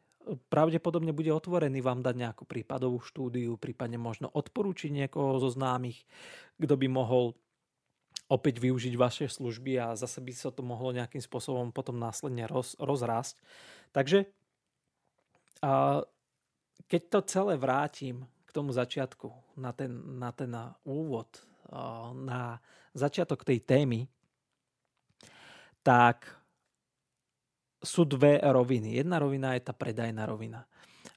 pravdepodobne 0.49 1.11
bude 1.11 1.35
otvorený 1.35 1.83
vám 1.83 2.01
dať 2.03 2.15
nejakú 2.15 2.45
prípadovú 2.47 3.03
štúdiu, 3.03 3.59
prípadne 3.59 3.99
možno 3.99 4.31
odporúčiť 4.31 4.91
niekoho 4.95 5.43
zo 5.43 5.51
známych, 5.51 6.07
kto 6.63 6.75
by 6.79 6.87
mohol 6.87 7.35
opäť 8.31 8.63
využiť 8.63 8.95
vaše 8.97 9.27
služby 9.29 9.77
a 9.83 9.99
zase 9.99 10.23
by 10.25 10.33
sa 10.33 10.49
to 10.55 10.65
mohlo 10.65 10.95
nejakým 10.95 11.21
spôsobom 11.21 11.75
potom 11.75 11.99
následne 12.01 12.49
roz, 12.49 12.79
rozrásť. 12.79 13.37
Takže 13.93 14.31
a, 15.61 16.01
keď 16.89 17.03
to 17.13 17.21
celé 17.29 17.55
vrátim 17.61 18.25
k 18.47 18.51
tomu 18.55 18.73
začiatku, 18.73 19.59
na 19.59 19.77
ten, 19.77 19.93
na 20.17 20.33
ten 20.33 20.53
úvod, 20.87 21.29
na 22.13 22.61
začiatok 22.93 23.43
tej 23.49 23.65
témy, 23.65 24.05
tak 25.83 26.29
sú 27.83 28.07
dve 28.07 28.39
roviny. 28.39 28.95
Jedna 29.01 29.19
rovina 29.19 29.59
je 29.59 29.67
tá 29.67 29.75
predajná 29.75 30.23
rovina. 30.29 30.63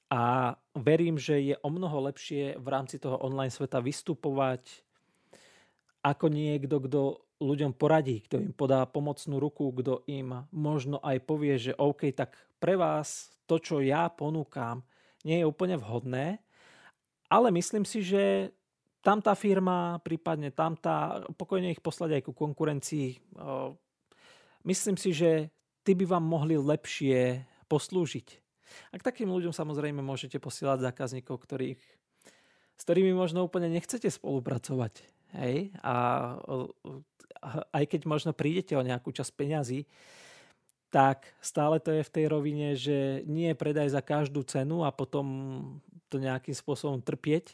A 0.09 0.53
verím, 0.73 1.21
že 1.21 1.53
je 1.53 1.55
o 1.61 1.69
mnoho 1.69 2.09
lepšie 2.09 2.57
v 2.57 2.67
rámci 2.69 2.97
toho 2.97 3.21
online 3.21 3.53
sveta 3.53 3.81
vystupovať 3.81 4.81
ako 6.05 6.25
niekto, 6.29 6.77
kto 6.81 7.01
ľuďom 7.41 7.75
poradí, 7.75 8.23
kto 8.25 8.39
im 8.39 8.53
podá 8.53 8.85
pomocnú 8.85 9.41
ruku, 9.41 9.73
kto 9.75 10.05
im 10.07 10.45
možno 10.53 11.01
aj 11.01 11.17
povie, 11.25 11.57
že 11.57 11.77
OK, 11.77 12.13
tak 12.15 12.37
pre 12.61 12.79
vás 12.79 13.33
to, 13.49 13.59
čo 13.59 13.81
ja 13.83 14.07
ponúkam, 14.09 14.85
nie 15.25 15.41
je 15.41 15.49
úplne 15.49 15.75
vhodné, 15.75 16.39
ale 17.27 17.47
myslím 17.51 17.83
si, 17.83 18.05
že 18.05 18.53
tam 19.05 19.21
tá 19.21 19.37
firma, 19.37 20.01
prípadne 20.01 20.49
tam 20.49 20.73
tá, 20.73 21.21
pokojne 21.37 21.69
ich 21.69 21.81
poslať 21.85 22.17
aj 22.17 22.21
ku 22.25 22.33
konkurencii. 22.33 23.21
Myslím 24.65 24.97
si, 24.97 25.13
že 25.13 25.53
tí 25.85 25.93
by 25.93 26.17
vám 26.17 26.25
mohli 26.25 26.57
lepšie 26.57 27.45
poslúžiť. 27.69 28.27
A 28.89 28.97
k 28.97 29.05
takým 29.05 29.29
ľuďom 29.29 29.53
samozrejme 29.53 30.01
môžete 30.01 30.41
posielať 30.41 30.89
zákazníkov, 30.89 31.37
ktorých, 31.37 31.77
s 32.73 32.81
ktorými 32.81 33.13
možno 33.13 33.45
úplne 33.45 33.69
nechcete 33.69 34.09
spolupracovať. 34.09 35.05
Hej? 35.37 35.69
A, 35.85 35.95
a 37.45 37.47
aj 37.77 37.85
keď 37.85 38.09
možno 38.09 38.33
prídete 38.33 38.73
o 38.73 38.81
nejakú 38.81 39.13
časť 39.13 39.31
peňazí, 39.37 39.85
tak 40.89 41.29
stále 41.45 41.77
to 41.77 41.93
je 41.93 42.01
v 42.01 42.13
tej 42.13 42.25
rovine, 42.25 42.73
že 42.73 43.21
nie 43.29 43.53
je 43.53 43.59
predaj 43.59 43.93
za 43.93 44.01
každú 44.01 44.41
cenu 44.47 44.81
a 44.81 44.89
potom 44.89 45.25
to 46.09 46.17
nejakým 46.17 46.57
spôsobom 46.57 47.05
trpieť, 47.05 47.53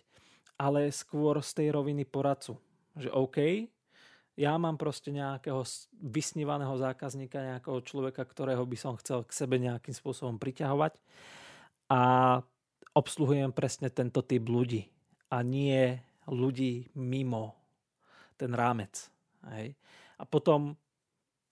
ale 0.62 0.93
skôr 0.93 1.41
z 1.41 1.58
tej 1.58 1.67
roviny 1.74 2.06
poradcu. 2.06 2.54
Že 2.93 3.10
OK, 3.10 3.38
ja 4.38 4.54
mám 4.62 4.78
proste 4.78 5.10
nejakého 5.10 5.65
vysnívaného 5.97 6.78
zákazníka, 6.78 7.58
nejakého 7.58 7.82
človeka, 7.82 8.21
ktorého 8.21 8.62
by 8.69 8.78
som 8.78 8.93
chcel 9.02 9.26
k 9.26 9.34
sebe 9.34 9.58
nejakým 9.58 9.97
spôsobom 9.97 10.38
priťahovať 10.38 11.02
a 11.89 12.02
obsluhujem 12.93 13.50
presne 13.50 13.89
tento 13.89 14.21
typ 14.21 14.45
ľudí 14.45 14.86
a 15.34 15.41
nie 15.41 15.97
ľudí 16.30 16.93
mimo 16.93 17.58
ten 18.38 18.54
rámec. 18.54 19.10
Hej. 19.58 19.74
A 20.21 20.24
potom 20.30 20.78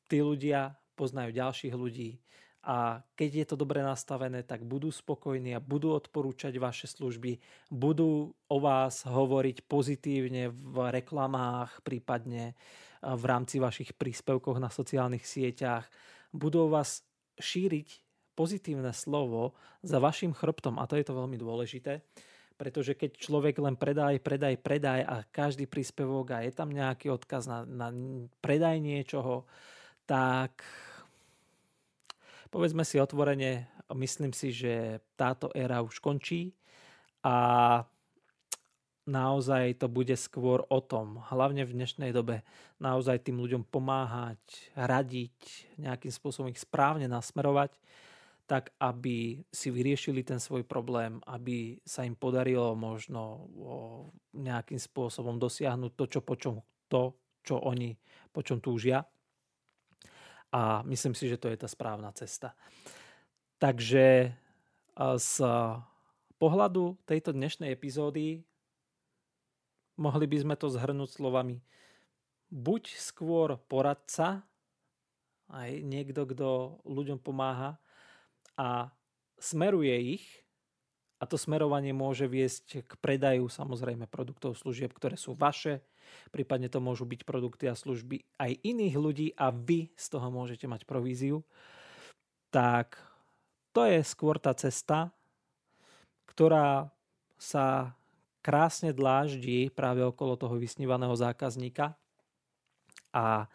tí 0.06 0.22
ľudia 0.22 0.78
poznajú 0.94 1.34
ďalších 1.34 1.74
ľudí, 1.74 2.22
a 2.70 3.02
keď 3.18 3.30
je 3.34 3.46
to 3.50 3.56
dobre 3.58 3.82
nastavené, 3.82 4.46
tak 4.46 4.62
budú 4.62 4.94
spokojní 4.94 5.58
a 5.58 5.64
budú 5.64 5.90
odporúčať 5.98 6.54
vaše 6.62 6.86
služby, 6.86 7.42
budú 7.74 8.30
o 8.30 8.58
vás 8.62 9.10
hovoriť 9.10 9.66
pozitívne 9.66 10.54
v 10.54 10.78
reklamách, 10.94 11.82
prípadne 11.82 12.54
v 13.02 13.24
rámci 13.26 13.58
vašich 13.58 13.98
príspevkoch 13.98 14.62
na 14.62 14.70
sociálnych 14.70 15.26
sieťach, 15.26 15.90
budú 16.30 16.70
vás 16.70 17.02
šíriť 17.42 18.06
pozitívne 18.38 18.94
slovo 18.94 19.58
za 19.82 19.98
vašim 19.98 20.38
chrbtom. 20.38 20.78
A 20.78 20.86
to 20.86 20.94
je 20.94 21.10
to 21.10 21.18
veľmi 21.18 21.42
dôležité, 21.42 22.06
pretože 22.54 22.94
keď 22.94 23.18
človek 23.18 23.58
len 23.66 23.82
predaj, 23.82 24.22
predaj, 24.22 24.62
predaj 24.62 25.00
a 25.10 25.26
každý 25.26 25.66
príspevok 25.66 26.38
a 26.38 26.46
je 26.46 26.54
tam 26.54 26.70
nejaký 26.70 27.10
odkaz 27.10 27.50
na, 27.50 27.66
na 27.66 27.90
predaj 28.46 28.78
niečoho, 28.78 29.50
tak 30.06 30.62
Povedzme 32.50 32.82
si 32.82 32.98
otvorene, 32.98 33.70
myslím 33.94 34.34
si, 34.34 34.50
že 34.50 35.06
táto 35.14 35.54
éra 35.54 35.86
už 35.86 36.02
končí 36.02 36.58
a 37.22 37.86
naozaj 39.06 39.78
to 39.78 39.86
bude 39.90 40.14
skôr 40.18 40.66
o 40.70 40.80
tom, 40.82 41.22
hlavne 41.30 41.66
v 41.66 41.78
dnešnej 41.78 42.10
dobe, 42.14 42.42
naozaj 42.82 43.26
tým 43.26 43.38
ľuďom 43.42 43.70
pomáhať, 43.70 44.42
radiť, 44.74 45.38
nejakým 45.82 46.10
spôsobom 46.14 46.50
ich 46.50 46.62
správne 46.62 47.10
nasmerovať, 47.10 47.78
tak 48.50 48.74
aby 48.82 49.46
si 49.54 49.70
vyriešili 49.70 50.26
ten 50.26 50.42
svoj 50.42 50.66
problém, 50.66 51.22
aby 51.30 51.78
sa 51.86 52.02
im 52.02 52.18
podarilo 52.18 52.74
možno 52.74 53.46
nejakým 54.34 54.82
spôsobom 54.82 55.38
dosiahnuť 55.38 55.92
to, 55.94 56.06
čo, 56.10 56.20
po 56.26 56.34
čom, 56.34 56.66
to, 56.90 57.14
čo 57.46 57.62
oni 57.62 57.94
po 58.34 58.42
čom 58.42 58.58
túžia. 58.58 59.06
A 60.50 60.82
myslím 60.90 61.14
si, 61.14 61.30
že 61.30 61.38
to 61.38 61.50
je 61.50 61.58
tá 61.58 61.70
správna 61.70 62.10
cesta. 62.18 62.58
Takže 63.62 64.34
z 64.98 65.34
pohľadu 66.42 66.98
tejto 67.06 67.36
dnešnej 67.36 67.72
epizódy 67.76 68.42
mohli 70.00 70.26
by 70.26 70.38
sme 70.42 70.56
to 70.56 70.72
zhrnúť 70.72 71.10
slovami 71.12 71.62
buď 72.50 72.98
skôr 72.98 73.62
poradca, 73.70 74.42
aj 75.50 75.82
niekto, 75.86 76.26
kto 76.30 76.82
ľuďom 76.86 77.22
pomáha 77.22 77.78
a 78.58 78.90
smeruje 79.38 80.18
ich, 80.18 80.26
a 81.20 81.28
to 81.28 81.36
smerovanie 81.36 81.92
môže 81.92 82.32
viesť 82.32 82.88
k 82.88 82.92
predaju 83.04 83.52
samozrejme 83.52 84.08
produktov, 84.08 84.56
služieb, 84.56 84.96
ktoré 84.96 85.20
sú 85.20 85.36
vaše, 85.36 85.84
prípadne 86.34 86.72
to 86.72 86.80
môžu 86.80 87.06
byť 87.06 87.22
produkty 87.28 87.68
a 87.68 87.78
služby 87.78 88.24
aj 88.40 88.58
iných 88.64 88.96
ľudí 88.96 89.28
a 89.36 89.52
vy 89.54 89.92
z 89.94 90.06
toho 90.10 90.28
môžete 90.30 90.66
mať 90.66 90.86
províziu, 90.86 91.44
tak 92.50 92.98
to 93.74 93.86
je 93.86 94.02
skôr 94.02 94.42
tá 94.42 94.56
cesta, 94.58 95.14
ktorá 96.26 96.90
sa 97.38 97.94
krásne 98.40 98.96
dláždi 98.96 99.70
práve 99.70 100.02
okolo 100.02 100.40
toho 100.40 100.56
vysnívaného 100.56 101.14
zákazníka 101.14 101.94
a 103.12 103.52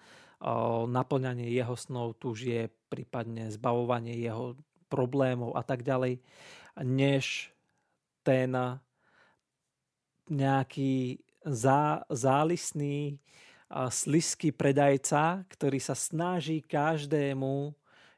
naplňanie 0.87 1.49
jeho 1.49 1.73
snov, 1.73 2.21
je 2.37 2.69
prípadne 2.93 3.49
zbavovanie 3.49 4.12
jeho 4.21 4.61
problémov 4.93 5.57
a 5.57 5.64
tak 5.64 5.81
ďalej, 5.81 6.21
než 6.85 7.49
ten 8.21 8.53
nejaký 10.29 11.23
zá, 11.44 12.02
zálisný 12.09 13.20
slisky 13.90 14.52
predajca, 14.52 15.44
ktorý 15.48 15.78
sa 15.80 15.96
snaží 15.96 16.64
každému 16.64 17.72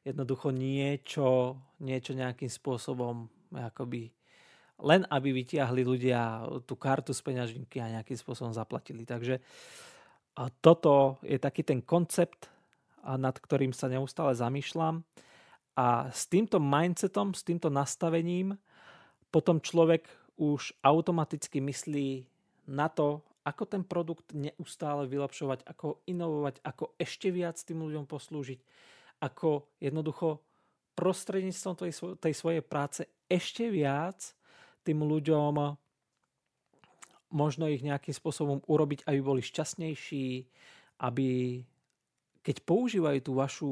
jednoducho 0.07 0.55
niečo, 0.55 1.59
niečo 1.83 2.15
nejakým 2.15 2.51
spôsobom 2.51 3.27
akoby 3.51 4.15
len 4.85 5.09
aby 5.09 5.33
vytiahli 5.33 5.83
ľudia 5.89 6.45
tú 6.69 6.77
kartu 6.77 7.17
z 7.17 7.25
peňaženky 7.25 7.81
a 7.81 7.97
nejakým 7.97 8.19
spôsobom 8.21 8.53
zaplatili. 8.53 9.09
Takže 9.09 9.41
toto 10.61 11.17
je 11.25 11.41
taký 11.41 11.65
ten 11.65 11.81
koncept, 11.81 12.53
nad 13.01 13.33
ktorým 13.33 13.73
sa 13.73 13.89
neustále 13.89 14.37
zamýšľam. 14.37 15.01
A 15.77 16.13
s 16.13 16.29
týmto 16.29 16.61
mindsetom, 16.61 17.33
s 17.33 17.41
týmto 17.41 17.73
nastavením 17.73 18.61
potom 19.33 19.61
človek 19.65 20.05
už 20.37 20.77
automaticky 20.85 21.65
myslí 21.65 22.29
na 22.67 22.91
to, 22.91 23.23
ako 23.47 23.63
ten 23.67 23.83
produkt 23.87 24.35
neustále 24.35 25.07
vylepšovať, 25.07 25.63
ako 25.71 26.03
inovovať, 26.11 26.61
ako 26.67 26.99
ešte 26.99 27.31
viac 27.31 27.55
tým 27.63 27.79
ľuďom 27.79 28.05
poslúžiť, 28.11 28.59
ako 29.23 29.71
jednoducho 29.79 30.43
prostredníctvom 30.99 31.75
tej, 31.79 31.93
tej 32.19 32.35
svojej 32.35 32.63
práce 32.67 33.07
ešte 33.31 33.71
viac 33.71 34.35
tým 34.83 35.03
ľuďom 35.07 35.79
možno 37.35 37.67
ich 37.71 37.83
nejakým 37.83 38.15
spôsobom 38.15 38.63
urobiť, 38.67 39.07
aby 39.07 39.19
boli 39.19 39.43
šťastnejší, 39.43 40.47
aby 41.03 41.61
keď 42.47 42.57
používajú 42.63 43.19
tú 43.23 43.33
vašu 43.35 43.71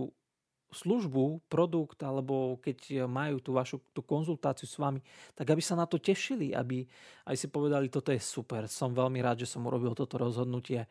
službu, 0.75 1.47
produkt, 1.47 2.03
alebo 2.03 2.59
keď 2.59 3.07
majú 3.07 3.39
tú 3.39 3.55
vašu 3.55 3.81
tú 3.95 4.03
konzultáciu 4.03 4.67
s 4.67 4.77
vami, 4.77 5.01
tak 5.39 5.49
aby 5.55 5.63
sa 5.63 5.79
na 5.79 5.87
to 5.87 6.03
tešili, 6.03 6.51
aby 6.53 6.85
aj 7.31 7.37
si 7.39 7.47
povedali, 7.49 7.87
toto 7.89 8.11
je 8.11 8.19
super, 8.19 8.67
som 8.67 8.91
veľmi 8.91 9.23
rád, 9.23 9.47
že 9.47 9.51
som 9.55 9.65
urobil 9.65 9.95
toto 9.95 10.19
rozhodnutie 10.19 10.91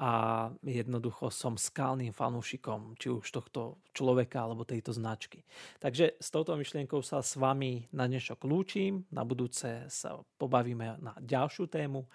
a 0.00 0.48
jednoducho 0.64 1.28
som 1.28 1.60
skalným 1.60 2.14
fanúšikom 2.14 2.96
či 2.96 3.12
už 3.12 3.26
tohto 3.28 3.82
človeka 3.92 4.48
alebo 4.48 4.64
tejto 4.64 4.96
značky. 4.96 5.44
Takže 5.82 6.16
s 6.16 6.28
touto 6.32 6.56
myšlienkou 6.56 7.04
sa 7.04 7.20
s 7.20 7.36
vami 7.36 7.90
na 7.92 8.08
dnešok 8.08 8.40
lúčim, 8.48 9.04
na 9.12 9.26
budúce 9.28 9.84
sa 9.92 10.22
pobavíme 10.40 11.02
na 11.02 11.12
ďalšiu 11.20 11.68
tému 11.68 12.08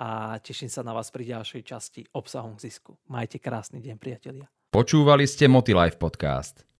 a 0.00 0.40
teším 0.40 0.72
sa 0.72 0.80
na 0.80 0.96
vás 0.96 1.12
pri 1.12 1.28
ďalšej 1.36 1.62
časti 1.66 2.00
obsahom 2.16 2.56
zisku. 2.56 2.96
Majte 3.08 3.36
krásny 3.36 3.84
deň, 3.84 3.96
priatelia. 4.00 4.55
Počúvali 4.76 5.24
ste 5.24 5.48
Motilife 5.48 5.96
podcast. 5.96 6.66